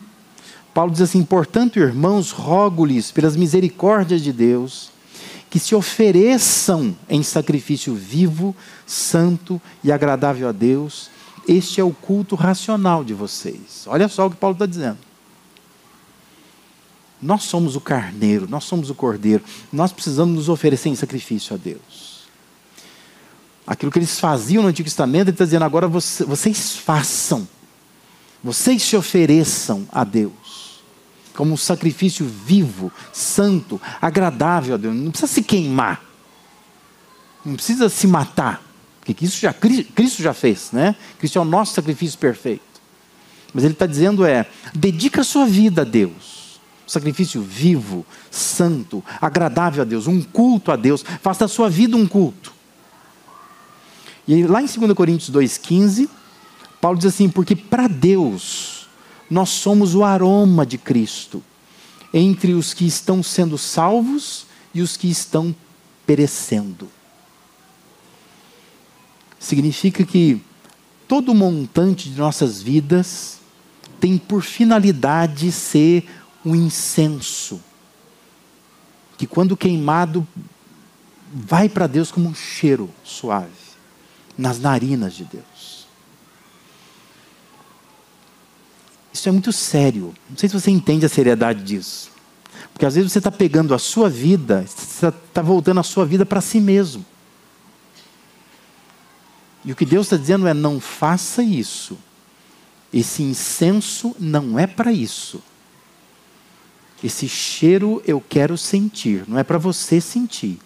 Paulo 0.73 0.91
diz 0.91 1.01
assim: 1.01 1.23
Portanto, 1.23 1.79
irmãos, 1.79 2.31
rogo-lhes 2.31 3.11
pelas 3.11 3.35
misericórdias 3.35 4.21
de 4.21 4.33
Deus 4.33 4.91
que 5.49 5.59
se 5.59 5.75
ofereçam 5.75 6.95
em 7.07 7.21
sacrifício 7.21 7.93
vivo, 7.93 8.55
santo 8.87 9.61
e 9.83 9.91
agradável 9.91 10.49
a 10.49 10.51
Deus. 10.51 11.11
Este 11.47 11.79
é 11.79 11.83
o 11.83 11.91
culto 11.91 12.35
racional 12.35 13.03
de 13.03 13.13
vocês. 13.13 13.83
Olha 13.85 14.07
só 14.07 14.25
o 14.25 14.31
que 14.31 14.35
Paulo 14.35 14.55
está 14.55 14.65
dizendo. 14.65 14.97
Nós 17.21 17.43
somos 17.43 17.75
o 17.75 17.81
carneiro, 17.81 18.47
nós 18.49 18.63
somos 18.63 18.89
o 18.89 18.95
cordeiro, 18.95 19.43
nós 19.71 19.93
precisamos 19.93 20.35
nos 20.35 20.49
oferecer 20.49 20.89
em 20.89 20.95
sacrifício 20.95 21.53
a 21.53 21.57
Deus. 21.57 22.23
Aquilo 23.65 23.91
que 23.91 23.99
eles 23.99 24.19
faziam 24.19 24.63
no 24.63 24.69
Antigo 24.69 24.89
Testamento, 24.89 25.27
ele 25.27 25.31
está 25.35 25.45
dizendo 25.45 25.63
agora 25.63 25.87
vocês 25.87 26.75
façam, 26.75 27.47
vocês 28.43 28.81
se 28.81 28.97
ofereçam 28.97 29.87
a 29.91 30.03
Deus, 30.03 30.33
como 31.35 31.53
um 31.53 31.57
sacrifício 31.57 32.25
vivo, 32.25 32.91
santo, 33.11 33.81
agradável 34.01 34.75
a 34.75 34.77
Deus. 34.77 34.95
Não 34.95 35.11
precisa 35.11 35.31
se 35.31 35.41
queimar, 35.41 36.03
não 37.45 37.55
precisa 37.55 37.89
se 37.89 38.07
matar, 38.07 38.61
porque 39.03 39.25
isso 39.25 39.39
já, 39.39 39.53
Cristo 39.53 40.21
já 40.21 40.33
fez, 40.33 40.71
né? 40.71 40.95
Cristo 41.19 41.37
é 41.37 41.41
o 41.41 41.45
nosso 41.45 41.73
sacrifício 41.73 42.17
perfeito. 42.17 42.61
Mas 43.53 43.63
ele 43.63 43.73
está 43.73 43.85
dizendo 43.85 44.25
é, 44.25 44.47
dedica 44.73 45.21
a 45.21 45.23
sua 45.23 45.45
vida 45.45 45.81
a 45.81 45.85
Deus. 45.85 46.59
sacrifício 46.87 47.41
vivo, 47.41 48.05
santo, 48.31 49.03
agradável 49.21 49.81
a 49.81 49.85
Deus, 49.85 50.07
um 50.07 50.21
culto 50.21 50.71
a 50.71 50.75
Deus. 50.75 51.03
Faça 51.21 51.41
da 51.41 51.47
sua 51.47 51.69
vida 51.69 51.97
um 51.97 52.07
culto. 52.07 52.53
E 54.27 54.43
lá 54.43 54.61
em 54.61 54.65
2 54.65 54.93
Coríntios 54.93 55.29
2,15, 55.31 56.07
Paulo 56.79 56.97
diz 56.97 57.07
assim: 57.07 57.29
porque 57.29 57.55
para 57.55 57.87
Deus 57.87 58.82
nós 59.29 59.49
somos 59.49 59.95
o 59.95 60.03
aroma 60.03 60.65
de 60.65 60.77
Cristo 60.77 61.43
entre 62.13 62.53
os 62.53 62.73
que 62.73 62.85
estão 62.85 63.23
sendo 63.23 63.57
salvos 63.57 64.45
e 64.73 64.81
os 64.81 64.95
que 64.95 65.09
estão 65.09 65.55
perecendo. 66.05 66.87
Significa 69.39 70.05
que 70.05 70.41
todo 71.07 71.31
o 71.31 71.35
montante 71.35 72.09
de 72.09 72.17
nossas 72.17 72.61
vidas 72.61 73.39
tem 73.99 74.17
por 74.17 74.43
finalidade 74.43 75.51
ser 75.51 76.05
um 76.45 76.55
incenso, 76.55 77.61
que 79.17 79.25
quando 79.25 79.57
queimado 79.57 80.27
vai 81.33 81.67
para 81.67 81.87
Deus 81.87 82.11
como 82.11 82.29
um 82.29 82.35
cheiro 82.35 82.89
suave 83.03 83.51
nas 84.37 84.59
narinas 84.59 85.13
de 85.13 85.25
Deus. 85.25 85.52
Isso 89.13 89.29
é 89.29 89.31
muito 89.31 89.51
sério. 89.53 90.13
Não 90.29 90.35
sei 90.35 90.49
se 90.49 90.59
você 90.59 90.71
entende 90.71 91.05
a 91.05 91.09
seriedade 91.09 91.63
disso. 91.63 92.11
Porque 92.73 92.85
às 92.85 92.95
vezes 92.95 93.11
você 93.11 93.19
está 93.19 93.31
pegando 93.31 93.73
a 93.73 93.79
sua 93.79 94.09
vida, 94.09 94.65
você 94.67 95.07
está 95.07 95.41
voltando 95.41 95.79
a 95.79 95.83
sua 95.83 96.05
vida 96.05 96.25
para 96.25 96.41
si 96.41 96.59
mesmo. 96.59 97.05
E 99.63 99.71
o 99.71 99.75
que 99.75 99.85
Deus 99.85 100.07
está 100.07 100.17
dizendo 100.17 100.47
é: 100.47 100.53
não 100.53 100.79
faça 100.79 101.43
isso. 101.43 101.97
Esse 102.91 103.21
incenso 103.23 104.15
não 104.19 104.57
é 104.57 104.65
para 104.65 104.91
isso. 104.91 105.41
Esse 107.03 107.27
cheiro 107.27 108.01
eu 108.07 108.19
quero 108.19 108.57
sentir, 108.57 109.23
não 109.27 109.37
é 109.37 109.43
para 109.43 109.57
você 109.57 110.01
sentir. 110.01 110.59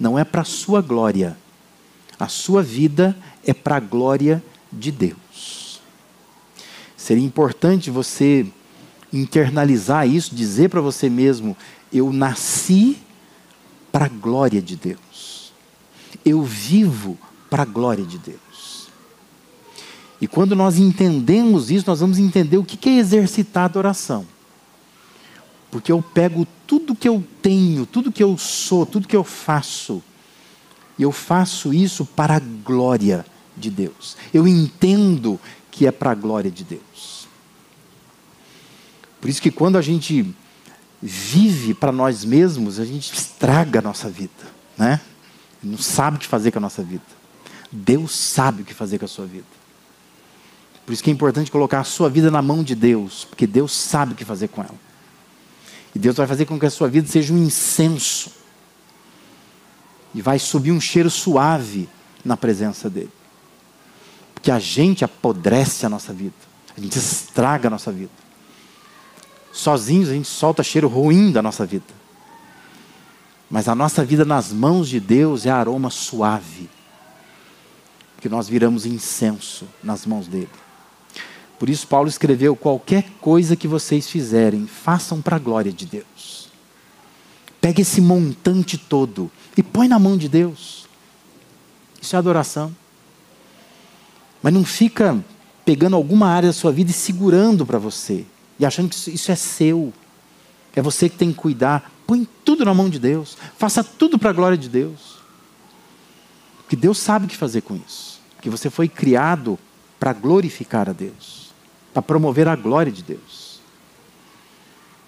Não 0.00 0.18
é 0.18 0.24
para 0.24 0.42
a 0.42 0.44
sua 0.44 0.80
glória 0.80 1.36
a 2.18 2.26
sua 2.26 2.62
vida 2.62 3.16
é 3.44 3.54
para 3.54 3.76
a 3.76 3.80
glória 3.80 4.42
de 4.72 4.90
Deus. 4.90 5.67
Seria 7.08 7.24
importante 7.24 7.90
você 7.90 8.46
internalizar 9.10 10.06
isso, 10.06 10.34
dizer 10.34 10.68
para 10.68 10.82
você 10.82 11.08
mesmo: 11.08 11.56
eu 11.90 12.12
nasci 12.12 12.98
para 13.90 14.04
a 14.04 14.08
glória 14.10 14.60
de 14.60 14.76
Deus. 14.76 15.50
Eu 16.22 16.42
vivo 16.42 17.16
para 17.48 17.62
a 17.62 17.64
glória 17.64 18.04
de 18.04 18.18
Deus. 18.18 18.90
E 20.20 20.28
quando 20.28 20.54
nós 20.54 20.76
entendemos 20.76 21.70
isso, 21.70 21.86
nós 21.86 22.00
vamos 22.00 22.18
entender 22.18 22.58
o 22.58 22.62
que 22.64 22.86
é 22.90 22.98
exercitar 22.98 23.62
a 23.62 23.66
adoração. 23.66 24.26
Porque 25.70 25.90
eu 25.90 26.02
pego 26.02 26.46
tudo 26.66 26.94
que 26.94 27.08
eu 27.08 27.24
tenho, 27.40 27.86
tudo 27.86 28.12
que 28.12 28.22
eu 28.22 28.36
sou, 28.36 28.84
tudo 28.84 29.08
que 29.08 29.16
eu 29.16 29.24
faço, 29.24 30.02
e 30.98 31.04
eu 31.04 31.12
faço 31.12 31.72
isso 31.72 32.04
para 32.04 32.36
a 32.36 32.40
glória 32.40 33.24
de 33.56 33.70
Deus. 33.70 34.14
Eu 34.32 34.46
entendo 34.46 35.40
que 35.70 35.86
é 35.86 35.90
para 35.90 36.10
a 36.10 36.14
glória 36.14 36.50
de 36.50 36.64
Deus. 36.64 37.28
Por 39.20 39.28
isso 39.28 39.42
que 39.42 39.50
quando 39.50 39.76
a 39.76 39.82
gente 39.82 40.34
vive 41.00 41.74
para 41.74 41.92
nós 41.92 42.24
mesmos, 42.24 42.78
a 42.78 42.84
gente 42.84 43.12
estraga 43.12 43.78
a 43.78 43.82
nossa 43.82 44.08
vida, 44.08 44.30
né? 44.76 45.00
Não 45.62 45.78
sabe 45.78 46.16
o 46.16 46.20
que 46.20 46.26
fazer 46.26 46.50
com 46.50 46.58
a 46.58 46.60
nossa 46.60 46.82
vida. 46.82 47.02
Deus 47.70 48.12
sabe 48.12 48.62
o 48.62 48.64
que 48.64 48.74
fazer 48.74 48.98
com 48.98 49.04
a 49.04 49.08
sua 49.08 49.26
vida. 49.26 49.46
Por 50.86 50.92
isso 50.92 51.02
que 51.02 51.10
é 51.10 51.12
importante 51.12 51.50
colocar 51.50 51.80
a 51.80 51.84
sua 51.84 52.08
vida 52.08 52.30
na 52.30 52.40
mão 52.40 52.62
de 52.62 52.74
Deus, 52.74 53.24
porque 53.24 53.46
Deus 53.46 53.72
sabe 53.72 54.12
o 54.12 54.16
que 54.16 54.24
fazer 54.24 54.48
com 54.48 54.62
ela. 54.62 54.74
E 55.94 55.98
Deus 55.98 56.16
vai 56.16 56.26
fazer 56.26 56.46
com 56.46 56.58
que 56.58 56.66
a 56.66 56.70
sua 56.70 56.88
vida 56.88 57.06
seja 57.06 57.32
um 57.32 57.38
incenso 57.38 58.30
e 60.14 60.22
vai 60.22 60.38
subir 60.38 60.72
um 60.72 60.80
cheiro 60.80 61.10
suave 61.10 61.88
na 62.24 62.36
presença 62.36 62.88
dele. 62.88 63.12
Porque 64.48 64.56
a 64.56 64.58
gente 64.58 65.04
apodrece 65.04 65.84
a 65.84 65.90
nossa 65.90 66.10
vida, 66.10 66.32
a 66.74 66.80
gente 66.80 66.96
estraga 66.96 67.68
a 67.68 67.70
nossa 67.70 67.92
vida. 67.92 68.10
Sozinhos 69.52 70.08
a 70.08 70.14
gente 70.14 70.26
solta 70.26 70.62
cheiro 70.62 70.88
ruim 70.88 71.30
da 71.30 71.42
nossa 71.42 71.66
vida. 71.66 71.84
Mas 73.50 73.68
a 73.68 73.74
nossa 73.74 74.02
vida 74.02 74.24
nas 74.24 74.50
mãos 74.50 74.88
de 74.88 74.98
Deus 75.00 75.44
é 75.44 75.50
aroma 75.50 75.90
suave. 75.90 76.70
Porque 78.14 78.26
nós 78.26 78.48
viramos 78.48 78.86
incenso 78.86 79.68
nas 79.84 80.06
mãos 80.06 80.26
dele. 80.26 80.48
Por 81.58 81.68
isso, 81.68 81.86
Paulo 81.86 82.08
escreveu: 82.08 82.56
qualquer 82.56 83.04
coisa 83.20 83.54
que 83.54 83.68
vocês 83.68 84.08
fizerem, 84.08 84.66
façam 84.66 85.20
para 85.20 85.36
a 85.36 85.38
glória 85.38 85.70
de 85.70 85.84
Deus. 85.84 86.48
Pegue 87.60 87.82
esse 87.82 88.00
montante 88.00 88.78
todo 88.78 89.30
e 89.58 89.62
põe 89.62 89.88
na 89.88 89.98
mão 89.98 90.16
de 90.16 90.26
Deus. 90.26 90.88
Isso 92.00 92.16
é 92.16 92.18
adoração. 92.18 92.74
Mas 94.42 94.52
não 94.52 94.64
fica 94.64 95.22
pegando 95.64 95.96
alguma 95.96 96.28
área 96.28 96.48
da 96.48 96.52
sua 96.52 96.72
vida 96.72 96.90
e 96.90 96.94
segurando 96.94 97.66
para 97.66 97.78
você 97.78 98.24
e 98.58 98.66
achando 98.66 98.88
que 98.90 99.10
isso 99.10 99.30
é 99.30 99.36
seu. 99.36 99.92
É 100.74 100.82
você 100.82 101.08
que 101.08 101.16
tem 101.16 101.30
que 101.30 101.38
cuidar. 101.38 101.92
Põe 102.06 102.26
tudo 102.44 102.64
na 102.64 102.74
mão 102.74 102.88
de 102.88 102.98
Deus. 102.98 103.36
Faça 103.56 103.82
tudo 103.84 104.18
para 104.18 104.30
a 104.30 104.32
glória 104.32 104.56
de 104.56 104.68
Deus. 104.68 105.18
Porque 106.58 106.76
Deus 106.76 106.98
sabe 106.98 107.26
o 107.26 107.28
que 107.28 107.36
fazer 107.36 107.62
com 107.62 107.76
isso. 107.76 108.20
Que 108.40 108.50
você 108.50 108.68
foi 108.70 108.88
criado 108.88 109.58
para 109.98 110.12
glorificar 110.12 110.88
a 110.88 110.92
Deus, 110.92 111.52
para 111.92 112.02
promover 112.02 112.46
a 112.46 112.54
glória 112.54 112.92
de 112.92 113.02
Deus. 113.02 113.60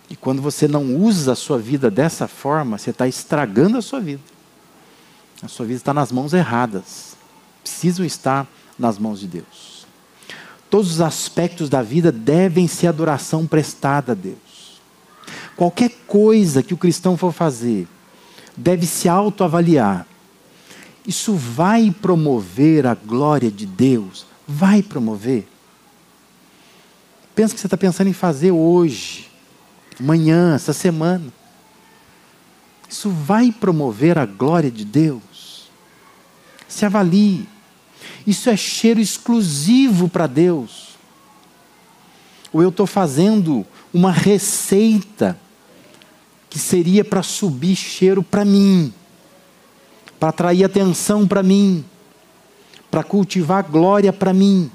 E 0.08 0.16
quando 0.16 0.42
você 0.42 0.66
não 0.66 0.96
usa 0.96 1.32
a 1.32 1.36
sua 1.36 1.58
vida 1.58 1.88
dessa 1.90 2.26
forma, 2.26 2.76
você 2.76 2.90
está 2.90 3.06
estragando 3.06 3.78
a 3.78 3.82
sua 3.82 4.00
vida. 4.00 4.22
A 5.42 5.48
sua 5.48 5.66
vida 5.66 5.76
está 5.76 5.94
nas 5.94 6.10
mãos 6.10 6.32
erradas. 6.32 7.16
Precisam 7.62 8.04
estar 8.04 8.48
nas 8.80 8.98
mãos 8.98 9.20
de 9.20 9.28
Deus. 9.28 9.86
Todos 10.70 10.92
os 10.92 11.00
aspectos 11.00 11.68
da 11.68 11.82
vida 11.82 12.10
devem 12.10 12.66
ser 12.66 12.86
adoração 12.86 13.46
prestada 13.46 14.12
a 14.12 14.14
Deus. 14.14 14.80
Qualquer 15.56 15.90
coisa 16.06 16.62
que 16.62 16.72
o 16.72 16.78
cristão 16.78 17.16
for 17.16 17.32
fazer, 17.32 17.86
deve 18.56 18.86
se 18.86 19.08
autoavaliar. 19.08 20.06
Isso 21.06 21.34
vai 21.34 21.90
promover 21.90 22.86
a 22.86 22.94
glória 22.94 23.50
de 23.50 23.66
Deus? 23.66 24.26
Vai 24.46 24.82
promover? 24.82 25.46
Pensa 27.34 27.54
que 27.54 27.60
você 27.60 27.66
está 27.66 27.76
pensando 27.76 28.08
em 28.08 28.12
fazer 28.12 28.50
hoje, 28.50 29.30
amanhã, 29.98 30.54
essa 30.54 30.72
semana. 30.72 31.32
Isso 32.88 33.10
vai 33.10 33.52
promover 33.52 34.18
a 34.18 34.26
glória 34.26 34.70
de 34.70 34.84
Deus? 34.84 35.70
Se 36.68 36.84
avalie. 36.84 37.48
Isso 38.26 38.50
é 38.50 38.56
cheiro 38.56 39.00
exclusivo 39.00 40.08
para 40.08 40.26
Deus. 40.26 40.90
Ou 42.52 42.62
eu 42.62 42.70
estou 42.70 42.86
fazendo 42.86 43.66
uma 43.92 44.12
receita 44.12 45.38
que 46.48 46.58
seria 46.58 47.04
para 47.04 47.22
subir 47.22 47.76
cheiro 47.76 48.22
para 48.22 48.44
mim, 48.44 48.92
para 50.18 50.30
atrair 50.30 50.64
atenção 50.64 51.26
para 51.26 51.42
mim, 51.42 51.84
para 52.90 53.04
cultivar 53.04 53.62
glória 53.62 54.12
para 54.12 54.34
mim. 54.34 54.70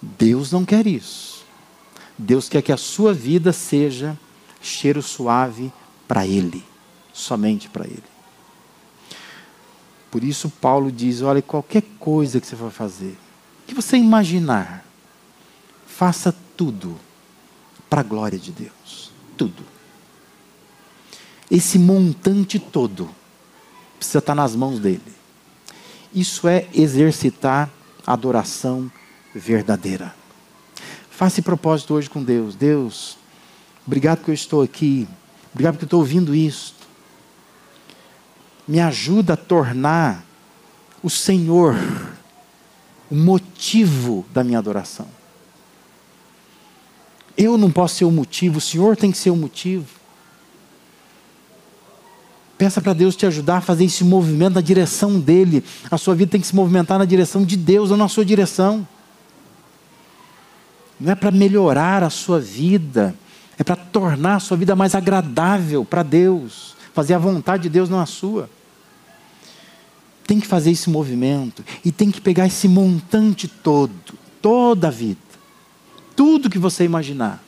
Deus 0.00 0.50
não 0.50 0.64
quer 0.64 0.86
isso. 0.86 1.44
Deus 2.16 2.48
quer 2.48 2.62
que 2.62 2.72
a 2.72 2.76
sua 2.76 3.12
vida 3.12 3.52
seja 3.52 4.18
cheiro 4.60 5.02
suave 5.02 5.72
para 6.08 6.26
Ele, 6.26 6.64
somente 7.12 7.68
para 7.68 7.86
Ele. 7.86 8.02
Por 10.10 10.24
isso, 10.24 10.50
Paulo 10.50 10.90
diz: 10.90 11.22
olha, 11.22 11.42
qualquer 11.42 11.82
coisa 11.98 12.40
que 12.40 12.46
você 12.46 12.56
for 12.56 12.70
fazer, 12.70 13.16
que 13.66 13.74
você 13.74 13.96
imaginar, 13.96 14.84
faça 15.86 16.34
tudo 16.56 16.98
para 17.88 18.00
a 18.00 18.04
glória 18.04 18.38
de 18.38 18.52
Deus 18.52 19.10
tudo. 19.40 19.64
Esse 21.50 21.78
montante 21.78 22.58
todo 22.58 23.08
precisa 23.96 24.18
estar 24.18 24.34
nas 24.34 24.54
mãos 24.54 24.78
dele. 24.78 25.00
Isso 26.14 26.46
é 26.46 26.68
exercitar 26.74 27.70
a 28.06 28.12
adoração 28.12 28.92
verdadeira. 29.34 30.14
Faça 31.10 31.36
esse 31.36 31.42
propósito 31.42 31.94
hoje 31.94 32.10
com 32.10 32.22
Deus. 32.22 32.54
Deus, 32.54 33.16
obrigado 33.86 34.22
que 34.22 34.30
eu 34.30 34.34
estou 34.34 34.60
aqui. 34.60 35.08
Obrigado 35.54 35.78
que 35.78 35.84
eu 35.84 35.86
estou 35.86 36.00
ouvindo 36.00 36.34
isso. 36.34 36.74
Me 38.70 38.78
ajuda 38.78 39.32
a 39.32 39.36
tornar 39.36 40.24
o 41.02 41.10
Senhor 41.10 41.74
o 43.10 43.16
motivo 43.16 44.24
da 44.32 44.44
minha 44.44 44.60
adoração. 44.60 45.08
Eu 47.36 47.58
não 47.58 47.68
posso 47.68 47.96
ser 47.96 48.04
o 48.04 48.12
motivo, 48.12 48.58
o 48.58 48.60
Senhor 48.60 48.96
tem 48.96 49.10
que 49.10 49.18
ser 49.18 49.30
o 49.30 49.36
motivo. 49.36 49.86
Peça 52.56 52.80
para 52.80 52.92
Deus 52.92 53.16
te 53.16 53.26
ajudar 53.26 53.56
a 53.56 53.60
fazer 53.60 53.86
esse 53.86 54.04
movimento 54.04 54.54
na 54.54 54.60
direção 54.60 55.18
dele. 55.18 55.64
A 55.90 55.98
sua 55.98 56.14
vida 56.14 56.30
tem 56.30 56.40
que 56.40 56.46
se 56.46 56.54
movimentar 56.54 56.96
na 56.96 57.04
direção 57.04 57.44
de 57.44 57.56
Deus, 57.56 57.90
não 57.90 57.96
na 57.96 58.06
sua 58.06 58.24
direção. 58.24 58.86
Não 61.00 61.10
é 61.10 61.16
para 61.16 61.32
melhorar 61.32 62.04
a 62.04 62.10
sua 62.10 62.38
vida, 62.38 63.16
é 63.58 63.64
para 63.64 63.74
tornar 63.74 64.36
a 64.36 64.40
sua 64.40 64.56
vida 64.56 64.76
mais 64.76 64.94
agradável 64.94 65.84
para 65.84 66.04
Deus, 66.04 66.76
fazer 66.94 67.14
a 67.14 67.18
vontade 67.18 67.64
de 67.64 67.68
Deus, 67.68 67.90
não 67.90 67.98
a 67.98 68.06
sua. 68.06 68.48
Tem 70.30 70.38
que 70.38 70.46
fazer 70.46 70.70
esse 70.70 70.88
movimento 70.88 71.64
e 71.84 71.90
tem 71.90 72.10
que 72.10 72.20
pegar 72.20 72.46
esse 72.46 72.68
montante 72.68 73.48
todo, 73.48 74.14
toda 74.40 74.86
a 74.86 74.90
vida 74.90 75.30
tudo 76.20 76.50
que 76.50 76.58
você 76.58 76.84
imaginar. 76.84 77.42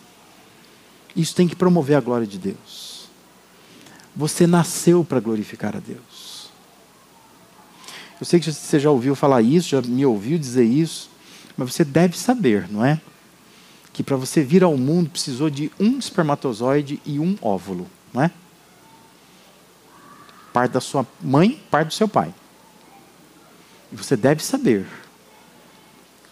Isso 1.15 1.35
tem 1.35 1.47
que 1.47 1.55
promover 1.55 1.95
a 1.95 2.01
glória 2.01 2.27
de 2.27 2.39
Deus. 2.39 3.07
Você 4.17 4.47
nasceu 4.47 5.05
para 5.05 5.21
glorificar 5.21 5.77
a 5.77 5.79
Deus. 5.79 6.51
Eu 8.19 8.25
sei 8.25 8.41
que 8.41 8.51
você 8.51 8.81
já 8.81 8.91
ouviu 8.91 9.15
falar 9.15 9.43
isso, 9.43 9.69
já 9.69 9.83
me 9.83 10.07
ouviu 10.07 10.39
dizer 10.39 10.65
isso, 10.65 11.11
mas 11.55 11.71
você 11.71 11.85
deve 11.85 12.19
saber, 12.19 12.67
não 12.71 12.83
é? 12.83 12.99
Que 13.93 14.03
para 14.03 14.17
você 14.17 14.43
vir 14.43 14.65
ao 14.65 14.75
mundo 14.79 15.11
precisou 15.11 15.51
de 15.51 15.71
um 15.79 15.99
espermatozoide 15.99 16.99
e 17.05 17.19
um 17.19 17.37
óvulo, 17.43 17.87
não 18.11 18.23
é? 18.23 18.31
Parte 20.51 20.73
da 20.73 20.81
sua 20.81 21.07
mãe, 21.21 21.63
parte 21.71 21.89
do 21.89 21.95
seu 21.95 22.09
pai. 22.09 22.33
Você 23.93 24.17
deve 24.17 24.43
saber 24.43 24.87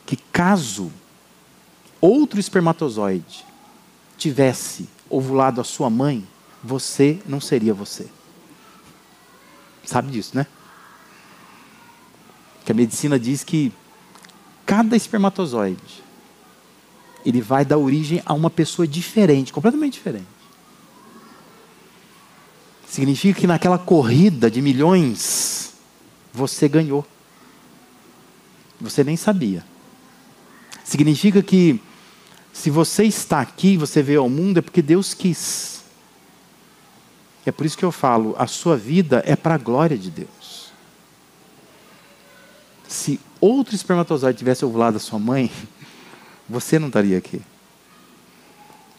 que 0.07 0.17
caso 0.17 0.91
outro 2.01 2.41
espermatozoide 2.41 3.45
tivesse 4.17 4.89
ovulado 5.09 5.61
a 5.61 5.65
sua 5.65 5.91
mãe, 5.91 6.27
você 6.65 7.21
não 7.27 7.41
seria 7.41 7.75
você. 7.75 8.09
Sabe 9.85 10.11
disso, 10.11 10.37
né? 10.37 10.47
Que 12.65 12.73
a 12.73 12.75
medicina 12.75 13.19
diz 13.19 13.45
que 13.45 13.73
cada 14.65 14.97
espermatozoide 14.97 16.03
ele 17.25 17.43
vai 17.43 17.65
dar 17.65 17.77
origem 17.77 18.23
a 18.25 18.33
uma 18.33 18.49
pessoa 18.49 18.87
diferente, 18.87 19.53
completamente 19.53 19.95
diferente. 19.95 20.27
Significa 22.89 23.41
que 23.41 23.47
naquela 23.47 23.79
corrida 23.79 24.51
de 24.51 24.63
milhões 24.63 25.75
você 26.33 26.69
ganhou. 26.69 27.07
Você 28.81 29.05
nem 29.05 29.17
sabia. 29.17 29.65
Significa 30.85 31.43
que 31.43 31.81
se 32.53 32.71
você 32.71 33.05
está 33.05 33.41
aqui, 33.41 33.77
você 33.77 34.03
veio 34.03 34.21
ao 34.21 34.29
mundo, 34.29 34.59
é 34.59 34.63
porque 34.63 34.83
Deus 34.83 35.15
quis. 35.15 35.85
É 37.45 37.53
por 37.53 37.65
isso 37.65 37.79
que 37.79 37.85
eu 37.85 37.93
falo, 37.93 38.35
a 38.39 38.47
sua 38.47 38.77
vida 38.77 39.23
é 39.27 39.35
para 39.35 39.55
a 39.55 39.59
glória 39.59 39.97
de 39.97 40.11
Deus. 40.11 40.71
Se 42.89 43.21
outro 43.41 43.75
espermatozoide 43.75 44.39
tivesse 44.39 44.65
ovulado 44.65 44.97
a 44.97 45.01
sua 45.01 45.19
mãe, 45.19 45.51
você 46.49 46.79
não 46.79 46.89
estaria 46.89 47.17
aqui. 47.17 47.41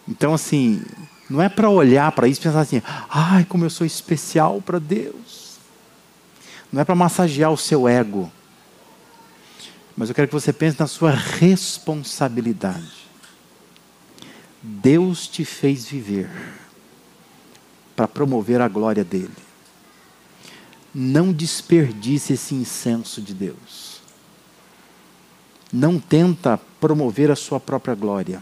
Então, 0.08 0.34
assim, 0.34 0.82
não 1.30 1.42
é 1.42 1.48
para 1.48 1.70
olhar 1.70 2.12
para 2.14 2.28
isso 2.28 2.40
e 2.42 2.44
pensar 2.44 2.62
assim, 2.62 2.82
ai, 3.10 3.46
como 3.46 3.66
eu 3.66 3.70
sou 3.70 3.86
especial 3.86 4.62
para 4.62 4.80
Deus. 4.80 5.60
Não 6.72 6.82
é 6.82 6.86
para 6.86 6.96
massagear 6.96 7.52
o 7.52 7.58
seu 7.58 7.88
ego. 7.88 8.32
Mas 10.02 10.10
eu 10.10 10.16
quero 10.16 10.30
que 10.30 10.34
você 10.34 10.52
pense 10.52 10.80
na 10.80 10.88
sua 10.88 11.12
responsabilidade. 11.12 13.08
Deus 14.60 15.28
te 15.28 15.45
fez 15.45 15.86
viver 15.86 16.28
para 17.95 18.08
promover 18.08 18.62
a 18.62 18.68
glória 18.68 19.04
dele. 19.04 19.30
Não 20.91 21.32
desperdice 21.32 22.34
esse 22.34 22.56
incenso 22.56 23.22
de 23.22 23.32
Deus. 23.36 24.02
Não 25.72 25.99
tenta 25.99 26.60
promover 26.80 27.30
a 27.30 27.36
sua 27.36 27.60
própria 27.60 27.93
glória, 27.93 28.41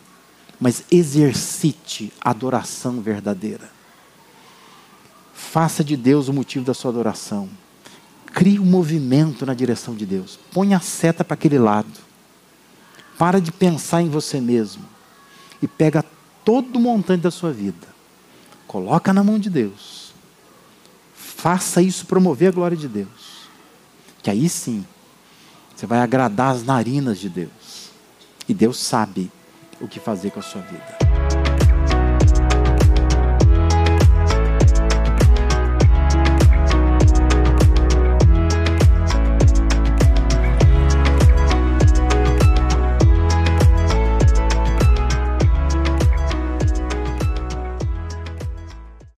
mas 0.61 0.85
exercite 0.89 2.13
a 2.21 2.29
adoração 2.29 3.01
verdadeira. 3.01 3.69
Faça 5.33 5.83
de 5.83 5.97
Deus 5.97 6.29
o 6.29 6.33
motivo 6.33 6.63
da 6.63 6.73
sua 6.73 6.91
adoração. 6.91 7.49
Crie 8.33 8.59
um 8.59 8.65
movimento 8.65 9.45
na 9.45 9.53
direção 9.53 9.95
de 9.95 10.05
Deus. 10.05 10.39
Põe 10.51 10.73
a 10.73 10.79
seta 10.79 11.23
para 11.23 11.33
aquele 11.33 11.57
lado. 11.57 11.91
Para 13.17 13.41
de 13.41 13.51
pensar 13.51 14.01
em 14.01 14.09
você 14.09 14.39
mesmo 14.39 14.83
e 15.61 15.67
pega 15.67 16.03
todo 16.43 16.77
o 16.77 16.79
montante 16.79 17.21
da 17.21 17.31
sua 17.31 17.51
vida, 17.51 17.87
coloca 18.65 19.13
na 19.13 19.23
mão 19.23 19.37
de 19.37 19.49
Deus. 19.49 20.13
Faça 21.13 21.81
isso 21.81 22.05
promover 22.05 22.49
a 22.49 22.51
glória 22.51 22.77
de 22.77 22.87
Deus. 22.87 23.47
Que 24.21 24.29
aí 24.29 24.49
sim, 24.49 24.85
você 25.75 25.85
vai 25.85 25.99
agradar 25.99 26.53
as 26.53 26.63
narinas 26.63 27.19
de 27.19 27.29
Deus. 27.29 27.91
E 28.47 28.53
Deus 28.53 28.77
sabe 28.77 29.31
o 29.79 29.87
que 29.87 29.99
fazer 29.99 30.31
com 30.31 30.39
a 30.39 30.43
sua 30.43 30.61
vida. 30.61 30.98